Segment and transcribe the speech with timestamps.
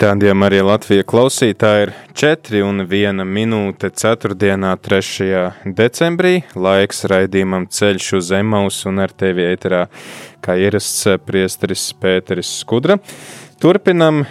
[0.00, 4.32] Tādiem arī Latvijas klausītāji ir 4 un 1 minūte 4.
[4.80, 5.26] 3.
[5.76, 6.30] decembrī.
[6.56, 9.82] Laiks raidījumam ceļš uz Emaus un ar tevi ēterā,
[10.40, 12.96] kā ierasts priesteris Pēteris Skudra.
[13.60, 14.22] Turpinam,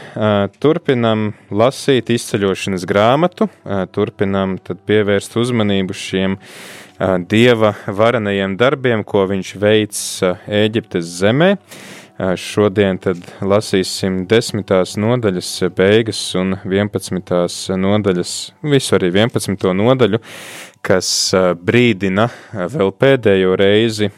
[0.58, 3.46] turpinam lasīt izceļošanas grāmatu,
[3.94, 4.58] turpinam
[4.90, 6.40] pievērst uzmanību šiem
[7.30, 10.04] dieva varenajiem darbiem, ko viņš veids
[10.50, 11.54] Ēģiptes zemē.
[12.20, 18.34] Šodien tad lasīsim desmitās nodaļas beigas un vienpadsmitās nodaļas,
[18.68, 20.20] visu arī vienpadsmito nodaļu,
[20.84, 21.12] kas
[21.64, 24.10] brīdina vēl pēdējo reizi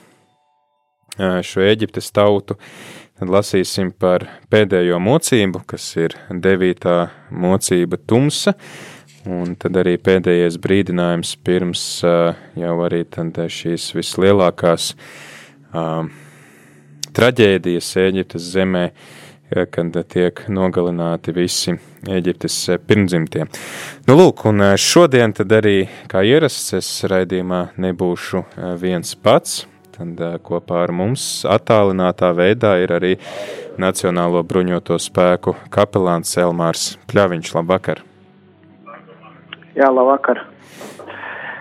[1.45, 2.57] šo Eģiptes tautu.
[3.21, 6.95] Tad lasīsim par pēdējo mocību, kas ir devītā
[7.29, 8.55] mocība tumsa,
[9.29, 16.09] un tad arī pēdējais brīdinājums pirms jau arī šīs vislielākās uh,
[17.15, 18.85] traģēdijas Eģiptes zemē,
[19.71, 21.75] kad tiek nogalināti visi
[22.07, 23.47] Eģiptes pirmdzimtie.
[24.07, 28.45] Nu, lūk, un šodien tad arī, kā ierasts, es raidījumā nebūšu
[28.79, 29.65] viens pats,
[29.97, 33.17] tad kopā ar mums attālinātā veidā ir arī
[33.81, 37.53] Nacionālo bruņoto spēku kapelāns Elmārs Pļaviņš.
[37.55, 38.03] Labvakar!
[39.75, 40.50] Jā, labvakar!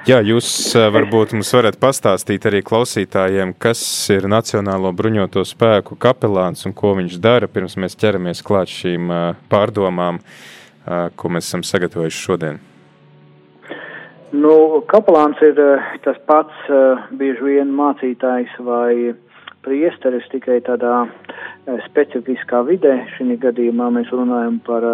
[0.09, 0.49] Jā, jūs
[0.95, 7.19] varbūt mums varat pastāstīt arī klausītājiem, kas ir Nacionālo bruņoto spēku kapelāns un ko viņš
[7.21, 9.13] dara, pirms mēs ķeramies klāt šīm
[9.53, 10.23] pārdomām,
[11.21, 12.63] ko mēs esam sagatavojuši šodien.
[14.33, 15.61] Nu, kapelāns ir
[16.07, 16.73] tas pats
[17.21, 19.13] bieži vien mācītājs vai
[19.61, 21.03] priesteris tikai tādā
[21.91, 23.03] specifiskā vidē.
[23.19, 24.87] Šī gadījumā mēs runājam par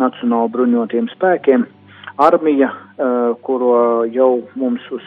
[0.00, 1.70] Nacionālo bruņotiem spēkiem
[2.16, 5.06] armija, uh, kuro jau mums uz,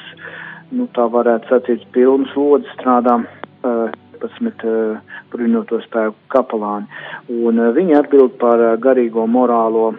[0.71, 3.89] nu, tā varētu sacīt, pilnas lodas strādā uh,
[4.23, 6.87] 11 uh, bruņoto spēku kapelāni.
[7.29, 9.93] Un viņi atbild par garīgo morālo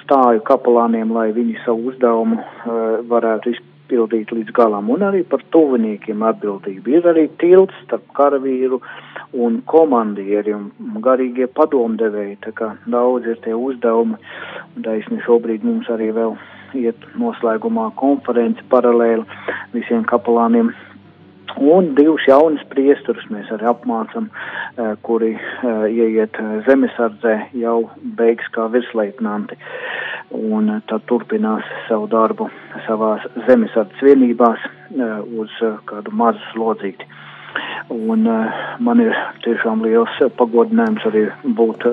[0.00, 2.40] stāju kapelāniem, lai viņi savu uzdevumu
[3.06, 4.90] varētu izpildīt līdz galam.
[4.90, 6.90] Un arī par tuviniekiem atbildību.
[6.90, 8.80] Ir arī tilts starp karavīru
[9.32, 10.70] un komandieri un
[11.02, 14.18] garīgie padomdevēji, tā kā daudz ir tie uzdevumi,
[14.76, 16.36] un taisni šobrīd mums arī vēl
[16.74, 19.26] iet noslēgumā konference paralēli
[19.74, 20.70] visiem kapelāniem.
[21.58, 24.28] Un divus jaunus priesturus mēs arī apmācam,
[24.78, 29.58] eh, kuri eh, ieiet zemesardzē jau beigas kā virsleitnanti.
[30.36, 32.50] Un eh, tad turpinās savu darbu
[32.86, 34.68] savās zemesardzes vienībās
[35.38, 37.06] uz kādu mazu slodzīti.
[37.90, 38.26] Un
[38.86, 39.14] man ir
[39.44, 41.24] tiešām liels pagodinājums arī
[41.58, 41.86] būt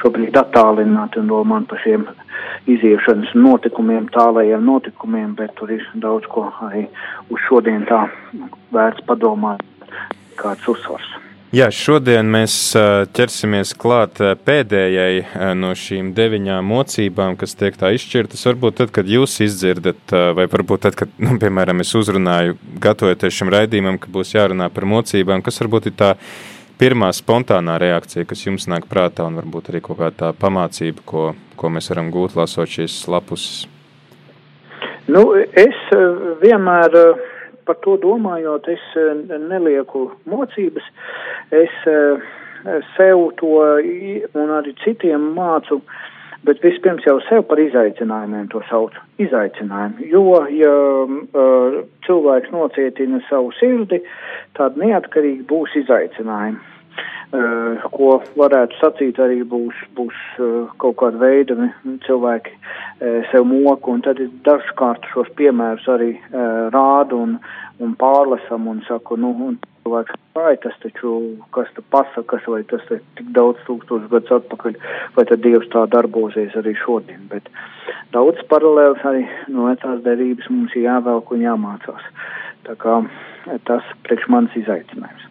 [0.00, 2.08] šobrīd attālināti un domāt par šiem
[2.70, 6.86] iziešanas notikumiem, tālajiem notikumiem, bet tur ir daudz ko arī
[7.30, 8.06] uz šodien tā
[8.74, 9.62] vērts padomāt,
[10.40, 11.25] kāds uzsvars.
[11.54, 12.54] Jā, šodien mēs
[13.14, 18.42] ķersimies klāt pēdējai no šīm deviņām mocībām, kas tiek tā izšķirtas.
[18.48, 23.54] Varbūt tad, kad jūs izdzirdat, vai varbūt tad, kad, nu, piemēram, es uzrunāju, gatavojoties šim
[23.54, 26.10] raidījumam, ka būs jārunā par mocībām, kas varbūt ir tā
[26.82, 31.24] pirmā spontānā reakcija, kas jums nāk prātā, un varbūt arī kaut kā tā pamācība, ko,
[31.54, 33.68] ko mēs varam gūt, lasot šīs lapuses.
[35.06, 35.78] Nu, es
[36.42, 36.98] vienmēr
[37.66, 40.86] par to domājot, es eh, nelieku mocības,
[41.54, 42.26] es eh,
[42.96, 43.56] sev to
[44.34, 45.80] un arī citiem mācu,
[46.46, 49.02] bet vispirms jau sev par izaicinājumiem to saucu.
[49.22, 50.72] Izaicinājumu, jo, ja
[51.06, 54.02] uh, cilvēks nocietina savu sirdi,
[54.58, 56.75] tad neatkarīgi būs izaicinājumi.
[57.34, 61.56] Uh, ko varētu sacīt arī būs, būs uh, kaut kāda veida
[62.04, 66.12] cilvēki uh, sev moku, un tad dažkārt šos piemērus arī
[66.70, 67.32] rādu un,
[67.82, 71.16] un pārlasam un saku, nu, un cilvēks, vai tas taču,
[71.50, 74.78] kas tu pasakas, vai tas ir tik daudz tūkstoši gadus atpakaļ,
[75.18, 77.50] vai tad Dievs tā darbosies arī šodien, bet
[78.14, 82.08] daudz paralēls arī no vecās derības mums ir jāvelk un jāmācās.
[82.70, 83.02] Tā kā
[83.66, 85.30] tas priekš manis izaicinājums.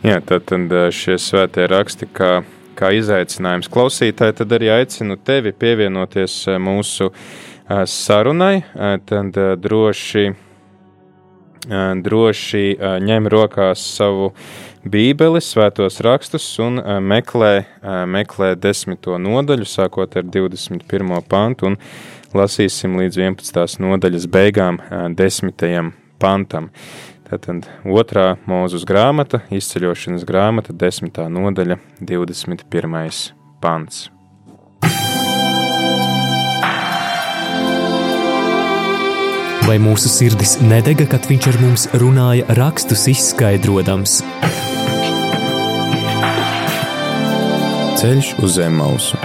[0.00, 2.40] Jā, tad, tad šie svētie raksti, kā,
[2.78, 7.10] kā izaicinājums klausītāji, tad arī aicinu tevi pievienoties mūsu
[7.84, 8.62] sarunai,
[9.06, 10.30] tad droši
[12.00, 14.32] droši ņem rokās savu
[14.80, 17.66] Bībeli, svētos rakstus un meklē,
[18.08, 21.20] meklē desmito nodaļu, sākot ar 21.
[21.28, 21.76] pantu, un
[22.32, 23.80] lasīsim līdz 11.
[23.84, 24.80] nodaļas beigām,
[25.12, 25.92] 10.
[26.18, 26.70] pantam.
[27.30, 31.20] Tātad otrā mūzus grāmata, izceļošanas grāmata, 10.
[31.30, 33.34] nodaļa, 21.
[33.62, 34.08] pants.
[39.70, 44.16] vai mūsu sirdis nedega, kad viņš ar mums runāja, rakstus izskaidrojams.
[48.00, 49.20] Ceļš uz zemes mausu.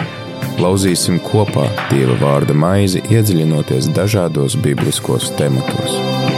[0.61, 6.34] Lauzīsim kopā Dieva vārda maizi, iedziļinoties dažādos bibliskos tematos.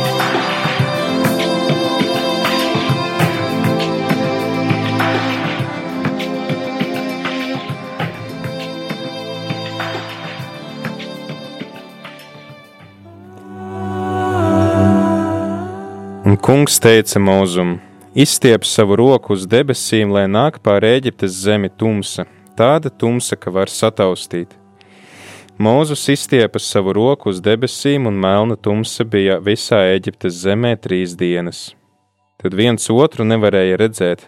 [16.28, 17.78] Un kungs teica mūzum:
[18.12, 22.26] Izstiep savu roku uz debesīm, lai nāk pār Eģiptes zemi tumsa,
[22.60, 24.52] tāda tumsa, ka var sataustīt.
[25.56, 31.62] Mūzus izstiepa savu roku uz debesīm, un melna tumsa bija visā Eģiptes zemē trīs dienas.
[32.44, 34.28] Tad viens otru nevarēja redzēt.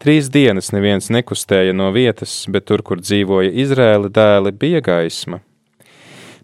[0.00, 5.42] Trīs dienas neviens nekustēja no vietas, bet tur, kur dzīvoja Izrēla dēli, bija gaisma.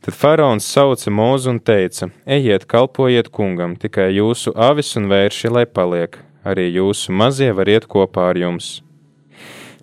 [0.03, 5.63] Tad faraons sauca mūzu un teica: Ejiet, kalpojiet kungam, tikai jūsu avis un vērši, lai
[5.63, 8.81] paliek, arī jūsu mazie var iet kopā ar jums.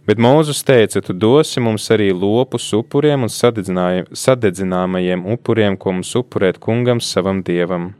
[0.03, 6.59] Bet Mūzus teica: Tu dosi mums arī lopus upuriem un sadedzināmajiem upuriem, ko mums upurēt
[6.59, 7.93] kungam savam dievam.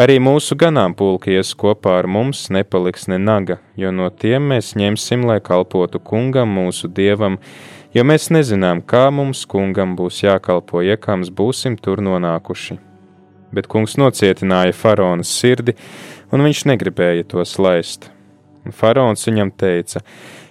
[0.00, 5.26] Arī mūsu ganāmpulki ies kopā ar mums, nepaliks ne naga, jo no tiem mēs ņemsim,
[5.28, 7.36] lai kalpotu kungam, mūsu dievam,
[7.94, 12.78] jo mēs nezinām, kā mums kungam būs jākalpo, ja kāms būsim tur nonākuši.
[13.50, 15.74] Bet kungs nocietināja faraonas sirdi,
[16.30, 18.10] un viņš negribēja tos laist.
[18.64, 20.04] Un faraons viņam teica: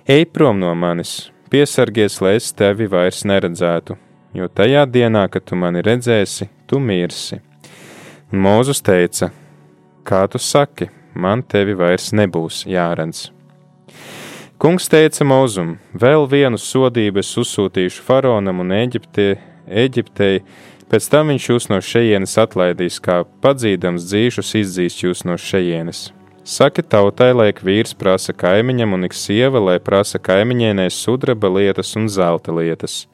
[0.09, 3.95] Ej prom no manis, piesargies, lai es tevi vairs neredzētu,
[4.35, 7.39] jo tajā dienā, kad tu mani redzēsi, tu mirsi.
[8.33, 9.31] Un Mūzus teica:
[10.03, 13.29] Kā tu saki, man tevi vairs nebūs jāredz.
[14.59, 19.27] Kungs teica Mozum: Vēl vienu sodību es uzsūtīšu faraonam un Eģiptē,
[19.71, 20.41] Eģiptei,
[20.91, 26.09] pēc tam viņš jūs no šejienes atlaidīs, kā padzīdams dzīšus izdzīs jūs no šejienes.
[26.43, 31.93] Saki tautai, lai ik vīrs prasa kaimiņam un ik sieva, lai prasa kaimiņienē sudraba lietas
[31.95, 33.05] un zelta lietas.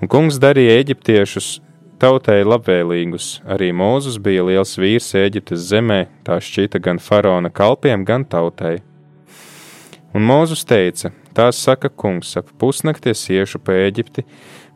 [0.00, 1.58] Un kungs darīja eģiptiešus
[2.00, 3.42] tautai labvēlīgus.
[3.44, 8.78] Arī Mūzus bija liels vīrs Eģiptes zemē, tā šķita gan faraona kalpiem, gan tautai.
[10.14, 14.22] Un Mūzus teica: Tā saka kungs, ap pusnakties iešu pa Eģipti,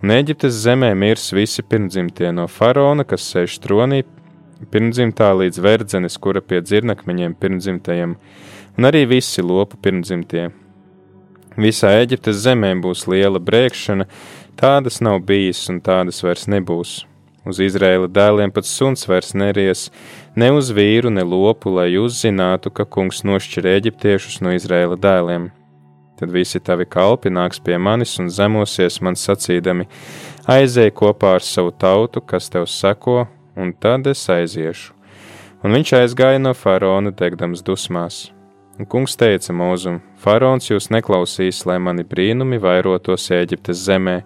[0.03, 4.01] un Eģiptes zemē mirs visi pirmdzimtie no faraona, kas sēž tronī,
[4.73, 8.17] pirmdzimtā līdz verdzenes, kura pie dzirnakmeņiem pirmdzimtajiem,
[8.75, 10.49] un arī visi lopu pirmdzimtie.
[11.55, 14.09] Visā Eģiptes zemē būs liela brēkšana,
[14.59, 17.05] tādas nav bijis un tādas vairs nebūs.
[17.49, 19.87] Uz Izraēla dēliem pat suns vairs neries,
[20.39, 25.49] ne uz vīru, ne lopu, lai jūs zinātu, ka kungs nošķir eģiptiešus no Izraēla dēliem.
[26.19, 29.89] Tad visi tavi kalpi nāks pie manis un zemosies man sacīdami:
[30.47, 33.27] aizēj kopā ar savu tautu, kas tev seko,
[33.57, 34.95] un tad es aiziešu.
[35.67, 38.29] Un viņš aizgāja no faraona, degdams dusmās.
[38.79, 44.21] Un kungs teica mūzum: Faraons jūs neklausīs, lai mani brīnumi vairotos Eģiptes zemē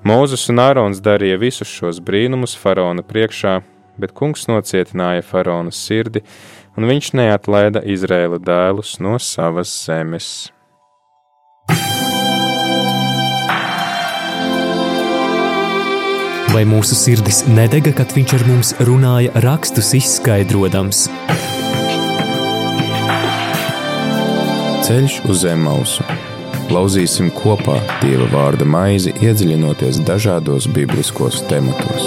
[0.00, 3.58] Mūzes un Ārons darīja visus šos brīnumus faraona priekšā,
[4.00, 6.22] bet kungs nocietināja faraona sirdi,
[6.76, 10.50] un viņš neatlaida Izraēla dēlus no savas zemes.
[16.50, 21.06] Vai mūsu sirdis nedega, kad viņš ar mums runāja, rakstus izskaidrojams?
[24.88, 26.10] Ceļš uz zemes mausu
[26.70, 32.06] Lauzīsim kopā Dieva vārda maizi, iedziļinoties dažādos bibliskos tematos.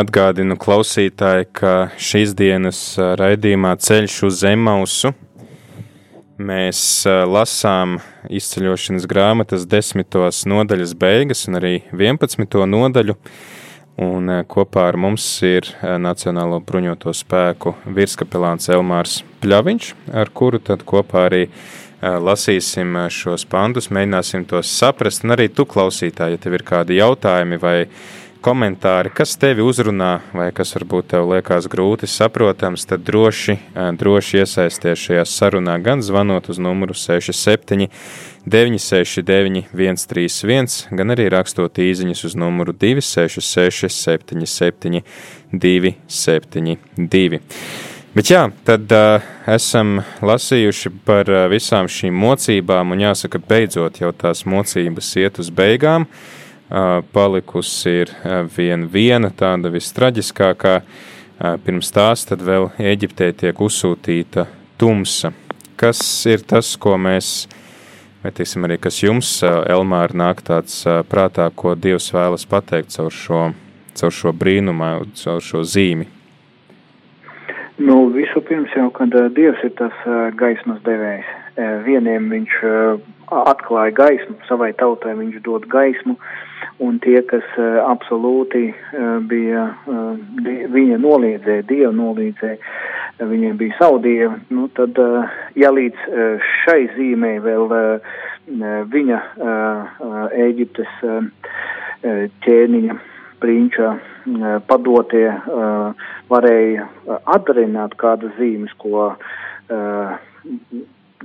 [0.00, 5.14] Atgādinu klausītāji, ka šīs dienas raidījumā ceļš uz Zemausu
[6.34, 12.56] Mēs lasām izceļošanas grāmatas desmitos nodaļas beigas un arī 11.
[12.66, 13.14] nodaļu.
[14.02, 15.68] Un kopā ar mums ir
[16.02, 21.44] Nacionālo bruņoto spēku virskapelāns Elmārs Pļaviņš, ar kuru tad kopā arī
[22.02, 25.22] lasīsim šos pandus, mēģināsim tos saprast.
[25.22, 27.76] Un arī tu klausītāji, ja tev ir kādi jautājumi vai
[28.44, 33.56] komentāri, kas tevi uzrunā, vai kas varbūt tev liekas grūti saprotams, tad droši,
[33.96, 37.88] droši iesaisties šajā sarunā, gan zvanot uz numuru 67,
[38.44, 45.02] 969, 131, gan arī rakstot īsiņas uz numuru 266, 77,
[45.64, 47.40] 272.
[48.14, 54.12] Bet jā, tad uh, esam lasījuši par uh, visām šīm mocībām, un jāsaka, beidzot jau
[54.14, 56.06] tās mocības iet uz beigām.
[56.06, 56.43] Uh,
[57.12, 60.78] palikusi ir uh, vien viena tāda vistraģiskākā.
[60.80, 64.46] Uh, pirms tās tad vēl Eģiptē tiek uzsūtīta
[64.78, 65.32] tumsa.
[65.76, 67.48] Kas ir tas, ko mēs,
[68.22, 72.94] vai teiksim arī, kas jums, uh, Elmāra, nāk tāds uh, prātā, ko Dievs vēlas pateikt
[72.96, 73.46] caur šo,
[73.94, 76.08] caur šo brīnumu, caur šo zīmi?
[77.76, 81.26] Nu, Vispirms jau, kad uh, Dievs ir tas uh, gaismas devējs.
[81.54, 83.02] Uh, vieniem viņš uh,
[83.42, 86.16] atklāja gaismu, savai tautai viņš dod gaismu,
[86.84, 90.12] un tie, kas uh, absolūti uh, bija, uh,
[90.44, 96.06] di viņa noliedzēja, Dievu noliedzēja, uh, viņiem bija savu Dievu, nu tad, uh, ja līdz
[96.10, 98.14] uh, šai zīmē vēl uh,
[98.92, 99.94] viņa uh,
[100.46, 101.20] Ēģiptes uh,
[102.44, 102.98] ķēniņa
[103.40, 103.94] prinča
[104.68, 105.26] padotie
[106.30, 106.86] varēja
[107.34, 109.10] atdarināt kādas zīmes, ko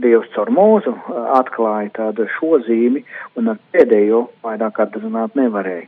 [0.04, 0.94] Dievs caur mūzu
[1.38, 3.04] atklāja tādu šo zīmi,
[3.40, 5.88] un ar pēdējo vairāk atdarināt nevarēja.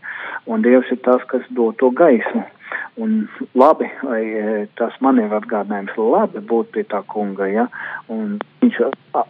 [0.52, 2.44] Un Dievs ir tas, kas dod to gaismu.
[3.02, 4.22] Un labi, vai
[4.80, 7.66] tas man ir atgādinājums, labi būt pie tā kunga, ja,
[8.12, 8.82] un viņš,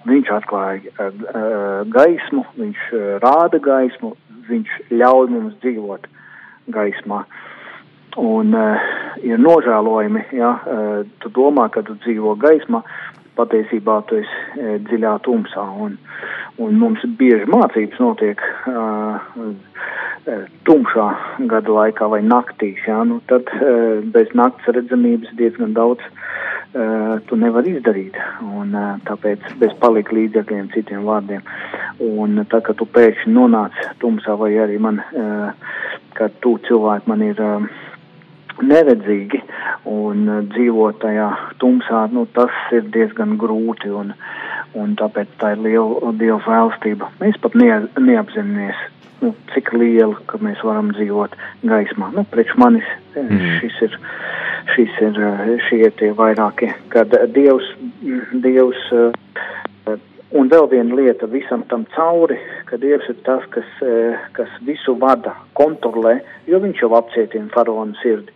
[0.09, 1.09] viņš atklāja
[1.93, 2.89] gaismu, viņš
[3.21, 4.15] rāda gaismu,
[4.49, 6.09] viņš ļauj mums dzīvot
[6.73, 7.23] gaismā.
[8.19, 8.89] Un uh,
[9.23, 12.81] ir nožēlojami, ja uh, tu domā, ka tu dzīvo gaismā,
[13.37, 15.65] patiesībā tu esi uh, dziļā tumsā.
[15.85, 15.97] Un,
[16.61, 19.19] un mums bieži mācības notiek uh,
[20.67, 21.07] tumšā
[21.51, 22.81] gada laikā vai naktīs.
[22.87, 23.01] Ja?
[23.07, 28.17] Nu, tad uh, bez nakts redzamības diezgan daudz uh, tu nevari izdarīt.
[28.45, 31.45] Un, uh, tāpēc bez palika līdzekļiem, citiem vārdiem.
[32.01, 35.79] Un tad, kad tu pēkšņi nonāc tumsā vai arī man, uh,
[36.17, 37.41] kad tu cilvēki man ir.
[37.41, 37.87] Uh,
[38.61, 39.39] neredzīgi
[39.89, 41.27] un uh, dzīvot tajā
[41.61, 44.13] tumsā, nu, tas ir diezgan grūti un,
[44.77, 47.11] un tāpēc tā ir liela Dieva vēlstība.
[47.21, 47.69] Mēs pat ne,
[47.99, 48.83] neapzināmies,
[49.23, 51.35] nu, cik liela, ka mēs varam dzīvot
[51.69, 52.11] gaismā.
[52.15, 53.57] Nu, priekš manis mm.
[53.61, 53.97] šis ir,
[54.75, 55.21] šis ir,
[55.67, 57.73] šie ir tie vairākie, kad Dievs,
[58.45, 58.87] Dievs
[60.31, 62.37] Un vēl viena lieta visam tam cauri,
[62.69, 63.67] ka Dievs ir tas, kas,
[64.37, 68.31] kas visu vada, kontrolē, jo viņš jau apcietina faraona sirdi.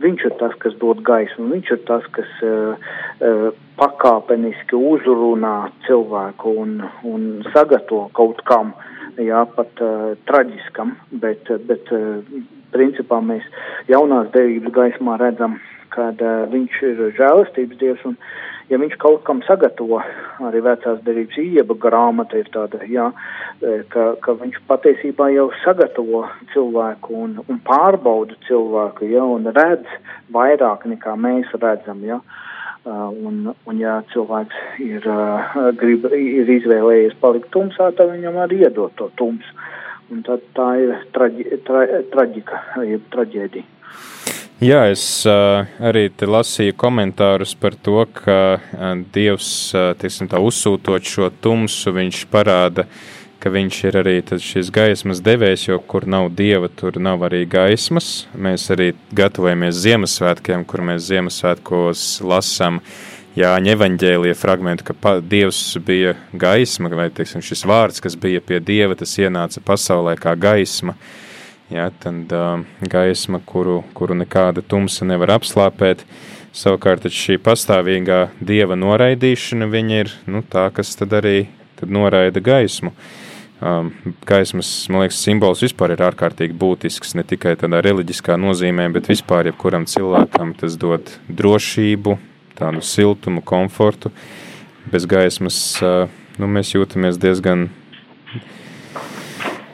[0.00, 2.86] Viņš ir tas, kas dod gaismu, viņš ir tas, kas uh,
[3.26, 3.48] uh,
[3.80, 5.56] pakāpeniski uzrunā
[5.88, 6.76] cilvēku un,
[7.08, 8.72] un sagatavo kaut kam,
[9.20, 12.22] jā, pat uh, traģiskam, bet, bet uh,
[12.74, 13.44] principā mēs
[13.90, 15.58] jaunās derības gaismā redzam,
[15.92, 18.16] kad uh, viņš ir žēlastības dievs un
[18.70, 20.00] ja viņš kaut kam sagatavo,
[20.48, 23.08] arī vecās derības ieba grāmata ir tāda, jā,
[23.60, 26.24] e, ka, ka viņš patiesībā jau sagatavo
[26.54, 29.98] cilvēku un, un pārbauda cilvēku, jā, un redz
[30.34, 32.20] vairāk nekā mēs redzam, jā.
[32.80, 38.62] Uh, un, un ja cilvēks ir, uh, grib, ir izvēlējies palikt tumsā, tad viņam arī
[38.64, 39.52] iedot to tumsu.
[40.08, 41.84] Un tad tā ir traģi, tra,
[42.14, 43.68] traģika, jeb traģēdija.
[44.60, 51.00] Jā, es uh, arī lasīju komentārus par to, ka uh, Dievs, uh, tiksim, tā, uzsūtot
[51.08, 52.84] šo tumsu, viņš parāda,
[53.40, 58.26] ka viņš ir arī šis gaismas devējs, jo kur nav dieva, tur nav arī gaismas.
[58.36, 62.82] Mēs arī gatavojamies Ziemassvētkiem, kur mēs Ziemassvētkos lasām
[63.40, 68.92] Jāņa evaņģēlija fragmentu, ka Dievs bija gaisma, vai teiksim, šis vārds, kas bija pie Dieva,
[68.92, 70.98] tas ienāca pasaulē kā gaisma.
[71.00, 71.26] Uh,
[71.70, 76.04] ja, tad uh, gaisma, kuru, kuru nekāda tumsa nevar apslāpēt.
[76.50, 81.48] Savukārt šī pastāvīgā dieva noraidīšana ir nu, tā, kas tad arī
[81.78, 82.92] tad noraida gaismu.
[83.60, 83.92] Um,
[84.26, 89.50] gaismas, man liekas, simbols vispār ir ārkārtīgi būtisks, ne tikai tādā reliģiskā nozīmē, bet vispār
[89.50, 92.16] jebkuram cilvēkam tas dod drošību,
[92.56, 94.10] tādu siltumu, komfortu.
[94.90, 96.08] Bez gaismas uh,
[96.40, 97.68] nu, mēs jūtamies diezgan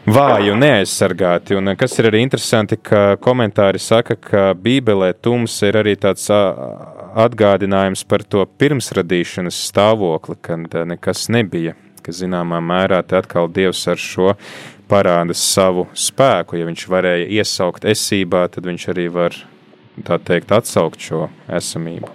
[0.06, 1.56] vāji un neaizsargāti.
[1.58, 8.04] Un kas ir arī interesanti, ka komentāri saka, ka Bībelē tums ir arī tāds atgādinājums
[8.08, 11.74] par to pirmsradīšanas stāvokli, kad nekas nebija.
[12.06, 14.34] Ka zināmā mērā te atkal Dievs ar šo
[14.86, 16.58] parāda savu spēku.
[16.60, 19.34] Ja viņš varēja iesaukt esībā, tad viņš arī var,
[20.06, 22.12] tā teikt, atsaukt šo esamību.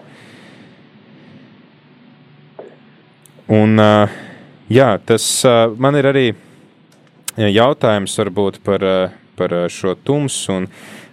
[3.52, 3.76] Un,
[4.72, 5.28] jā, tas
[5.76, 6.26] man ir arī
[7.50, 10.68] jautājums varbūt par, eh, par eh, šo tumsu un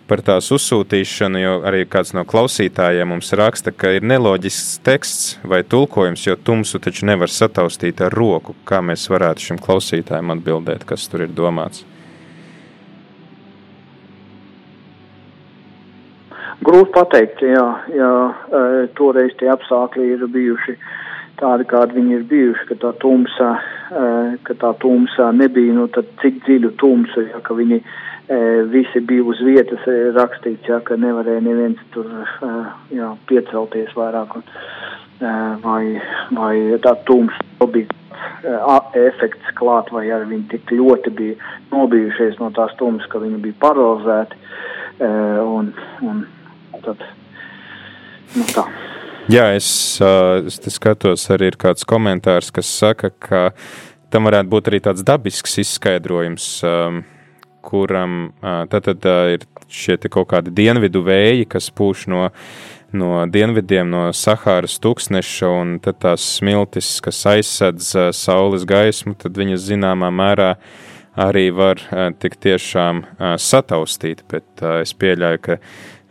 [0.08, 5.62] par tās uzsūtīšanu, jo arī kāds no klausītājiem mums raksta, ka ir neloģisks teksts vai
[5.62, 8.54] tulkojums, jo tumsu taču nevar sataustīt ar roku.
[8.64, 11.84] Kā mēs varētu šim klausītājam atbildēt, kas tur ir domāts?
[16.64, 18.12] Grūti pateikt, jā, jā,
[18.96, 20.74] toreiz tie apstākļi ir bijuši
[21.38, 23.48] tādi, kādi viņi ir bijuši, ka tā tumsa,
[24.46, 27.80] ka tā tumsa nebija, nu tad cik dziļu tumsu, ja, ka viņi
[28.72, 32.10] visi bija uz vietas rakstīts, ja, ka nevarēja neviens tur
[32.92, 34.44] jā, piecelties vairāk, un,
[35.64, 35.82] vai,
[36.36, 36.54] vai
[36.84, 37.88] tā tumsa bija
[38.98, 43.60] efekts klāt, vai arī viņi tik ļoti bija nobijušies no tās tumsas, ka viņi bija
[43.64, 44.44] paralizēti,
[45.00, 45.72] un,
[46.04, 46.22] un
[46.84, 47.02] tad,
[48.36, 48.68] nu tā.
[49.28, 49.68] Jā, es,
[50.00, 53.40] es skatos, arī ir kāds komentārs, kas saka, ka
[54.08, 56.48] tam varētu būt arī tāds dabisks izskaidrojums.
[56.64, 57.02] Um,
[57.68, 62.28] kuram tad, tad ir šie kaut kādi dienvidu vēji, kas pūš no,
[62.96, 70.08] no dienvidiem, no Sahāras tūkstneša, un tās smiltis, kas aizsedz saules gaismu, tad viņas zināmā
[70.14, 70.54] mērā
[71.18, 71.82] arī var
[72.22, 73.04] tik tiešām
[73.42, 75.58] sataustīt, bet es pieļauju, ka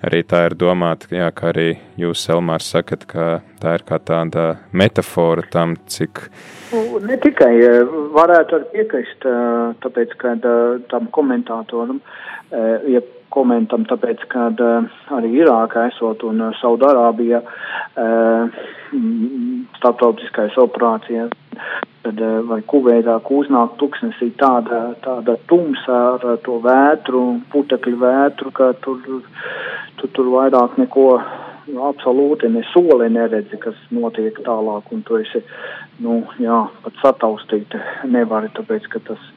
[0.05, 1.67] arī tā ir domāta, jā, kā arī
[1.99, 3.27] jūs, Elmārs, sakat, ka
[3.61, 6.27] tā ir kā tāda metafora tam, cik.
[6.73, 7.53] Nu, ne tikai
[8.15, 9.27] varētu arī piekrist,
[9.83, 10.35] tāpēc, ka
[10.91, 12.01] tam komentātoram,
[12.91, 14.49] ja komentam, tāpēc, ka
[15.17, 17.41] arī Irākā esot un Saudārābija
[19.77, 21.33] starptautiskais operācijas,
[22.05, 29.01] tad vai Kuveitā uznāk tuksnesī tāda, tāda tumsa ar to vētru, putekļu vētru, ka tur
[29.99, 31.07] tu tur vairāk neko
[31.71, 35.41] nu, absolūti ne soli neredzi, kas notiek tālāk, un tu esi,
[36.03, 37.75] nu, jā, pat sataustīt
[38.07, 39.27] nevari, tāpēc, ka tas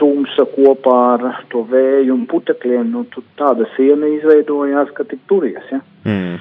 [0.00, 5.72] tumsa kopā ar to vēju un putekļiem, nu, tu tāda siena izveidojās, ka tik turies,
[5.72, 5.82] ja.
[6.08, 6.36] Mm.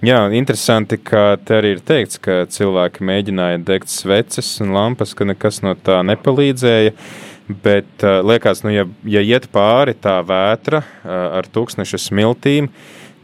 [0.00, 5.26] Jā, interesanti, ka te arī ir teikts, ka cilvēki mēģināja degt sveces un lampas, ka
[5.28, 6.94] nekas no tā nepalīdzēja.
[6.94, 11.10] Uh, Bet uh, liekas, nu, ja, ja iet pāri tā vētra uh,
[11.40, 12.68] ar tūkstneša smiltīm,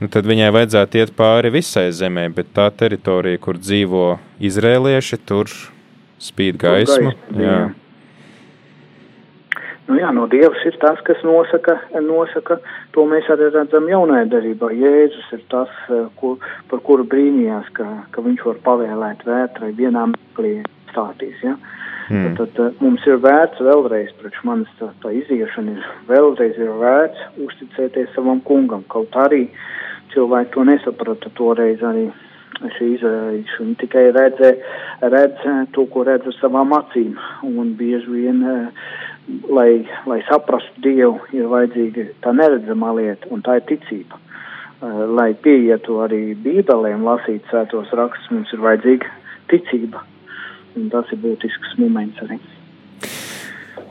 [0.01, 4.07] nu, tad viņai vajadzētu iet pāri visai zemē, bet tā teritorija, kur dzīvo
[4.43, 5.53] izrēlieši, tur
[6.23, 7.13] spīd gaisma.
[7.13, 7.59] gaisma jā.
[9.87, 12.57] Nu jā, no Dievs ir tas, kas nosaka, nosaka,
[12.97, 14.73] to mēs arī redzam jaunajā darbā.
[14.75, 15.71] Jēzus ir tas,
[16.19, 16.41] kur,
[16.73, 20.57] par kuru brīnījās, ka, ka viņš var pavēlēt vētrai vienā meklī
[20.91, 21.39] stātīs.
[21.47, 21.55] Ja?
[21.55, 21.76] Uh,
[22.11, 22.37] Mm.
[22.39, 27.25] Tad, tad mums ir vērts vēlreiz, priekš manis tā, tā iziešana ir vēlreiz ir vērts
[27.43, 29.49] uzticēties savam kungam, kaut arī
[30.13, 32.07] cilvēki to nesaprata toreiz arī
[32.77, 33.59] šī izraelīša.
[33.59, 34.53] Viņi tikai redzē,
[35.03, 35.43] redz
[35.75, 37.19] to, ko redz ar savām acīm,
[37.51, 38.43] un bieži vien,
[39.51, 39.71] lai,
[40.07, 44.23] lai saprastu Dievu, ir vajadzīga tā neredzamā lieta, un tā ir ticība.
[45.19, 49.17] Lai pieietu arī bībelēm lasīt sētos rakstus, mums ir vajadzīga
[49.51, 50.16] ticība un
[50.93, 52.39] tas ir būtisks moments arī.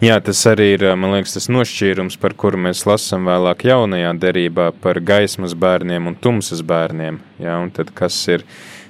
[0.04, 5.00] Jā, tas arī ir liekas, tas nošķīrums, par kuru mēs lasām vēlāk jaunajā derībā par
[5.00, 7.22] gaismas bērniem un tumsas bērniem.
[7.40, 8.44] Jā, un tad kas ir,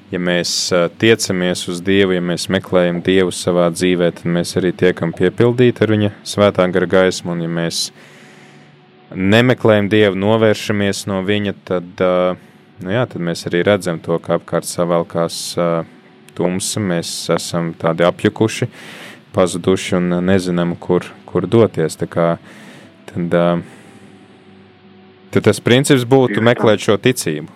[0.10, 5.14] ja mēs tiecamies uz Dievu, ja mēs meklējam Dievu savā dzīvē, tad mēs arī tiekam
[5.14, 7.86] piepildīti ar viņa svētā gara gaismu, un ja mēs
[9.14, 12.06] nemeklējam Dievu, novēršamies no viņa, tad,
[12.82, 15.44] nu jā, tad mēs arī redzam to, kā apkārt savalkās
[16.36, 18.70] tumsa, mēs esam tādi apjukuši,
[19.36, 21.98] pazuduši un nezinām, kur, kur doties.
[22.00, 22.28] Tā kā,
[23.12, 23.38] tad,
[25.36, 27.52] tad tas princips būtu meklēt šo ticību.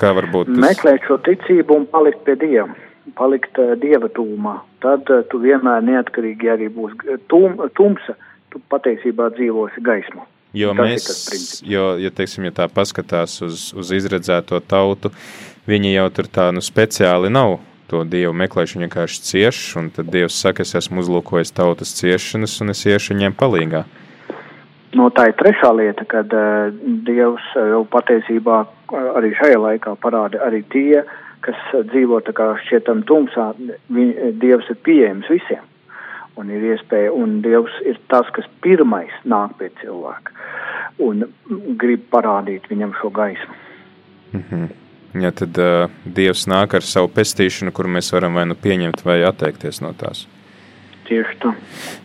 [0.00, 0.60] Kā varbūt tas?
[0.60, 2.74] Meklēt šo ticību un palikt pie Dieva,
[3.16, 4.58] palikt Dieva tūmā.
[4.84, 6.98] Tad tu vienmēr neatkarīgi arī būs
[7.32, 8.16] tum, tumsa,
[8.52, 10.26] tu patiesībā dzīvosi gaismu.
[10.56, 11.04] Jo tas mēs,
[11.62, 15.12] jo, ja, teiksim, ja tā paskatās uz, uz izredzēto tautu,
[15.70, 20.38] viņi jau tur tā, nu, speciāli nav to dievu meklēšanu vienkārši cieš, un tad dievs
[20.42, 23.84] saka, es esmu uzlūkojis tautas ciešanas, un es iešu viņiem palīgā.
[24.98, 26.70] No tā ir trešā lieta, kad uh,
[27.06, 28.62] dievs jau patiesībā
[29.18, 31.04] arī šajā laikā parāda arī tie,
[31.46, 31.58] kas
[31.92, 33.52] dzīvo tā kā šķietam tumsā,
[33.94, 35.62] viņ, dievs ir pieejams visiem.
[36.40, 40.34] Un ir iespēja, un dievs ir tas, kas pirmais nāk pie cilvēka
[41.04, 41.24] un
[41.80, 43.54] grib parādīt viņam šo gaismu.
[44.32, 44.68] Mm -hmm.
[45.18, 49.22] Ja tad uh, Dievs nāk ar savu pestīšanu, kuru mēs varam vai nu pieņemt, vai
[49.26, 50.26] atteikties no tās.
[51.10, 51.50] Tieši tā.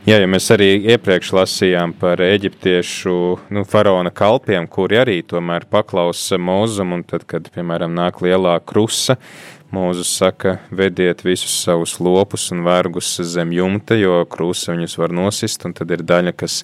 [0.09, 3.17] Jā, ja mēs arī iepriekš lasījām par eģiptiešu
[3.53, 9.19] nu, faraona kalpiem, kuri arī tomēr paklausa mūzum, un tad, kad, piemēram, nāk lielā krusa,
[9.75, 15.65] Mūzus saka, vediet visus savus lopus un vergus zem jumta, jo krūsa viņus var nosist,
[15.67, 16.61] un tad ir daļa, kas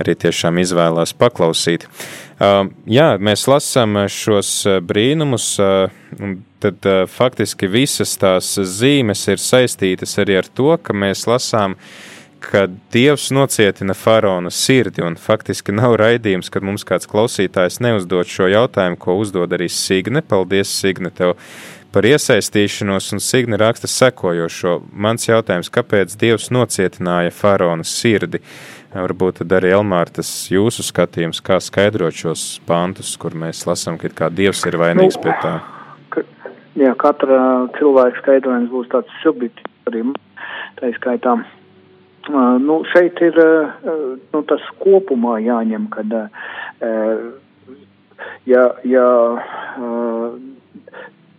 [0.00, 1.84] arī tiešām izvēlās paklausīt.
[2.38, 4.52] Uh, jā, mēs lasām šos
[4.86, 11.26] brīnumus, uh, tad uh, faktiski visas tās zīmes ir saistītas arī ar to, ka mēs
[11.28, 11.76] lasām
[12.40, 18.48] ka Dievs nocietina faraona sirdi, un faktiski nav raidījums, kad mums kāds klausītājs neuzdod šo
[18.52, 20.22] jautājumu, ko uzdod arī Signe.
[20.22, 21.34] Paldies, Signe, tev
[21.92, 24.78] par iesaistīšanos, un Signe raksta sekojošo.
[24.92, 28.42] Mans jautājums, kāpēc Dievs nocietināja faraona sirdi?
[28.94, 34.64] Varbūt arī Elmāra tas jūsu skatījums, kā skaidrot šos pantus, kur mēs lasām, ka Dievs
[34.68, 35.54] ir vainīgs nu, pie tā.
[36.78, 40.04] Jā, katra cilvēka skaidrojums būs tāds subjektīvs arī
[40.78, 41.38] tā skaitā.
[42.28, 46.12] Uh, nu, šeit ir nu, tas kopumā jāņem, kad
[48.46, 49.08] ja, ja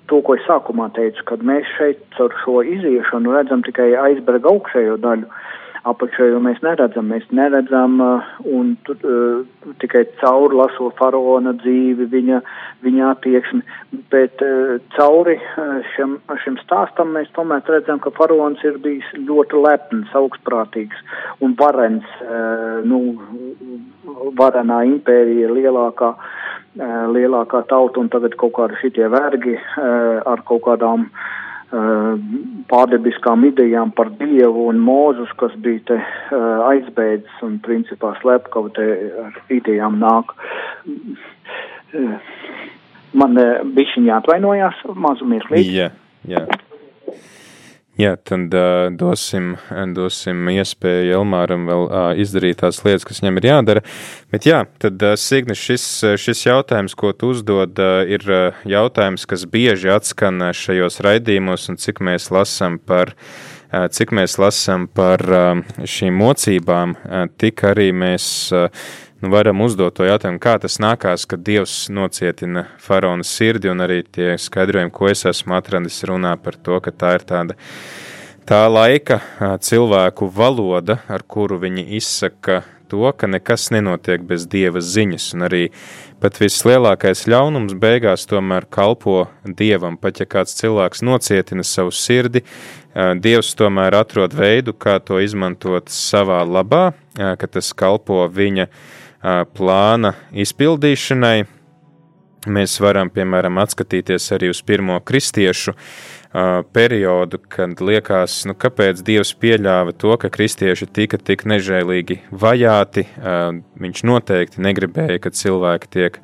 [0.09, 4.97] to, ko es sākumā teicu, kad mēs šeit ar šo iziešanu redzam tikai aizberga augšējo
[5.03, 5.29] daļu,
[5.87, 7.07] apakšējo mēs neredzam.
[7.11, 12.41] Mēs neredzam uh, un uh, tikai cauri lasot faraona dzīvi, viņa,
[12.85, 13.61] viņa attieksmi,
[14.11, 15.37] bet uh, cauri
[15.93, 20.99] šim, šim stāstam mēs tomēr redzam, ka faraons ir bijis ļoti lepns, augstprātīgs
[21.45, 22.05] un varens,
[22.89, 22.99] nu,
[24.39, 26.13] varenā impērija lielākā.
[26.15, 31.09] Uh, lielākā tauta un tagad kaut kādi šitie vergi ar kaut kādām
[32.69, 35.97] pārdebiskām idejām par Dievu un Mūzus, kas bija te
[36.65, 38.87] aizbēdzis un principā slepkavu te
[39.25, 40.33] ar idejām nāk.
[43.13, 43.37] Man
[43.75, 45.69] bišķiņā atvainojās mazumies līdz.
[45.77, 45.91] Jā,
[46.29, 46.45] jā.
[47.99, 49.57] Jā, tad uh, dosim,
[49.91, 53.83] dosim iespēju Elmāram vēl uh, izdarīt tās lietas, kas viņam ir jādara.
[54.31, 59.27] Bet jā, tad uh, Signi, šis, šis jautājums, ko tu uzdod, uh, ir uh, jautājums,
[59.27, 63.35] kas bieži atskan šajos raidījumos un cik mēs lasam par uh,
[63.69, 65.21] cik mēs lasām par
[65.85, 66.95] šīm mocībām,
[67.37, 68.49] tik arī mēs
[69.21, 74.01] nu, varam uzdot to jautājumu, kā tas nākās, kad Dievs nocietina faraona sirdi, un arī
[74.03, 77.57] tie skaidrojumi, ko es esmu atradis, runā par to, ka tā ir tāda
[78.49, 79.19] tā laika
[79.61, 85.63] cilvēku valoda, ar kuru viņi izsaka to, ka nekas nenotiek bez Dieva ziņas, un arī
[86.19, 92.43] pat vislielākais ļaunums beigās tomēr kalpo Dievam, pat ja kāds cilvēks nocietina savu sirdi,
[92.95, 98.67] Dievs tomēr atrod veidu, kā to izmantot savā labā, ka tas kalpo viņa
[99.21, 101.37] plāna izpildīšanai.
[102.47, 105.73] Mēs varam, piemēram, atskatīties arī uz pirmo kristiešu
[106.71, 113.07] periodu, kad liekas, nu, kāpēc Dievs pieļāva to, ka kristieši tika tik nežēlīgi vajāti.
[113.83, 116.19] Viņš noteikti negribēja, ka cilvēki tiek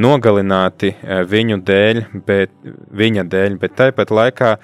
[0.00, 0.94] nogalināti
[1.28, 2.54] viņu dēļ, bet
[2.94, 4.54] viņa dēļ, bet tāpat laikā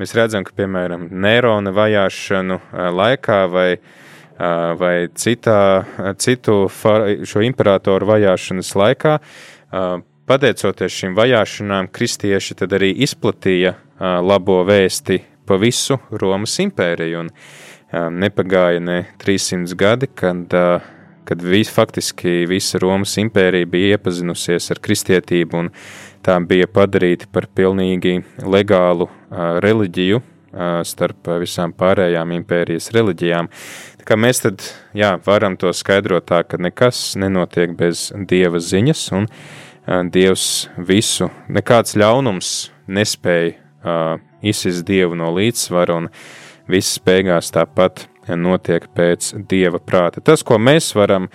[0.00, 2.58] mēs redzam, ka, piemēram, Nērona vajāšanu
[2.96, 3.68] laikā vai
[4.78, 5.84] vai citā,
[6.18, 9.18] citu šo imperatoru vajāšanas laikā.
[10.24, 13.74] Pateicoties šīm vajāšanām, kristieši tad arī izplatīja
[14.24, 17.30] labo vēsti pa visu Romas impēriju, un
[18.18, 20.54] nepagāja ne 300 gadi, kad,
[21.28, 25.70] kad vis, faktiski visa Romas impērija bija iepazinusies ar kristietību, un
[26.24, 29.10] tā bija padarīta par pilnīgi legālu
[29.62, 30.22] reliģiju
[30.86, 33.48] starp visām pārējām impērijas reliģijām.
[34.04, 34.60] Kā mēs tad,
[34.92, 39.28] jā, varam to skaidrot tā, ka nekas nenotiek bez Dieva ziņas, un
[40.12, 42.50] Dievs visu, nekāds ļaunums
[42.84, 46.10] nespēja uh, izsist Dievu no līdzsvara, un
[46.68, 50.20] viss beigās tāpat notiek pēc Dieva prāta.
[50.20, 51.30] Tas, ko mēs varam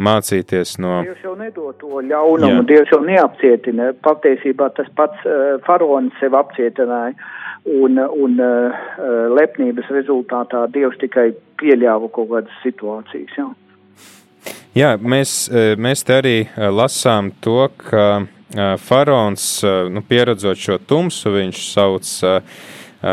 [0.00, 1.00] mācīties no.
[1.08, 2.68] Dievs jau nedod to ļaunumu, Jā.
[2.68, 3.94] Dievs jau neapcietina.
[4.04, 7.16] Patiesībā tas pats uh, faraons sev apcietināja.
[7.16, 8.82] Uh, un, un uh,
[9.36, 13.36] lepnības rezultātā Dievs tikai pieļāva kaut kādas situācijas.
[13.36, 13.48] Jā,
[14.78, 18.26] jā mēs, eh, mēs te arī lasām to, ka
[18.82, 19.62] faraons,
[19.94, 22.08] nu, pieredzot šo tumsu, viņš sauc,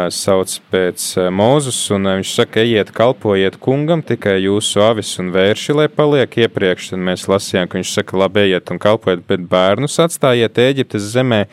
[0.09, 5.87] sauc pēc Mūzus, un viņš saka, ejiet, kalpojiet kungam, tikai jūsu avis un vērši, lai
[5.93, 10.57] paliek iepriekš, tad mēs lasījām, ka viņš saka, labi, ejiet un kalpojiet, bet bērnus atstājiet
[10.57, 11.43] Ēģiptes zemē,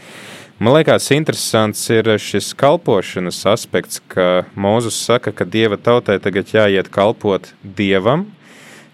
[0.58, 6.86] Man liekas, interesants ir šis kalpošanas aspekts, ka Mūzus saka, ka dieva tautai tagad jāiet
[6.94, 8.28] kalpot dievam,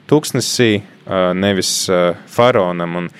[0.08, 0.80] tūkstnesī,
[1.36, 1.74] nevis
[2.32, 2.96] faraonam.
[2.96, 3.10] Un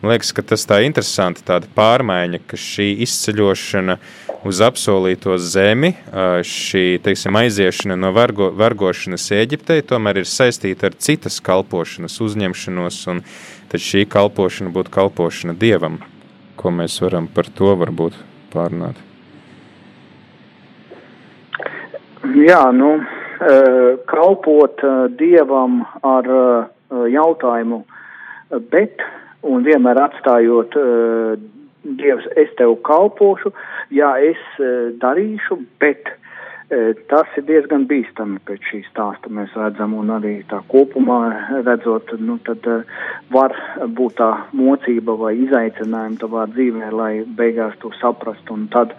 [0.00, 3.98] man liekas, ka tas tā interesanti, tāda pārmaiņa, ka šī izceļošana
[4.48, 5.90] uz apsolīto zemi,
[6.48, 13.20] šī, teiksim, aiziešana no vergo, vergošanas Eģiptei, tomēr ir saistīta ar citas kalpošanas uzņemšanos, un
[13.68, 16.00] tad šī kalpošana būtu kalpošana dievam
[16.60, 18.18] ko mēs varam par to varbūt
[18.52, 18.98] pārnāt?
[22.36, 23.54] Jā, nu, e,
[24.10, 26.42] kalpot e, dievam ar e,
[27.14, 27.80] jautājumu,
[28.72, 29.00] bet
[29.46, 30.76] un vienmēr atstājot
[31.96, 33.54] dievs, es tev kalpošu,
[33.94, 34.42] jā, es
[35.00, 36.10] darīšu, bet
[37.10, 41.16] Tas ir diezgan bīstami pēc šī stāsta mēs redzam, un arī tā kopumā
[41.66, 42.62] redzot, nu tad
[43.34, 43.56] var
[43.98, 48.94] būt tā mocība vai izaicinājumi tavā dzīvē, lai beigās to saprastu, un tad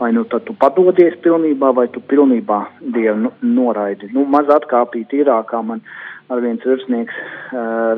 [0.00, 2.58] vai nu tad tu padodies pilnībā, vai tu pilnībā
[2.96, 4.10] Dievu noraidi.
[4.16, 5.86] Nu, maz atkāpīt īrākā man
[6.26, 7.14] ar viens virsnieks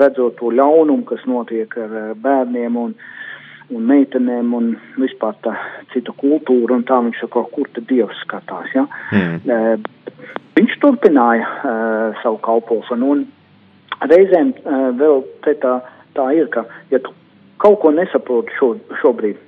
[0.04, 2.92] redzot to ļaunumu, kas notiek ar bērniem, un
[3.72, 5.54] un meitenēm un vispār tā
[5.94, 8.84] citu kultūru, un tā viņš saka, kur tad Dievs skatās, ja?
[9.14, 9.84] Mm.
[10.58, 13.24] Viņš turpināja uh, savu kalpošanu, un
[14.10, 15.78] reizēm uh, vēl te tā,
[16.18, 17.14] tā ir, ka, ja tu
[17.62, 19.40] kaut ko nesaproti šo, šobrīd,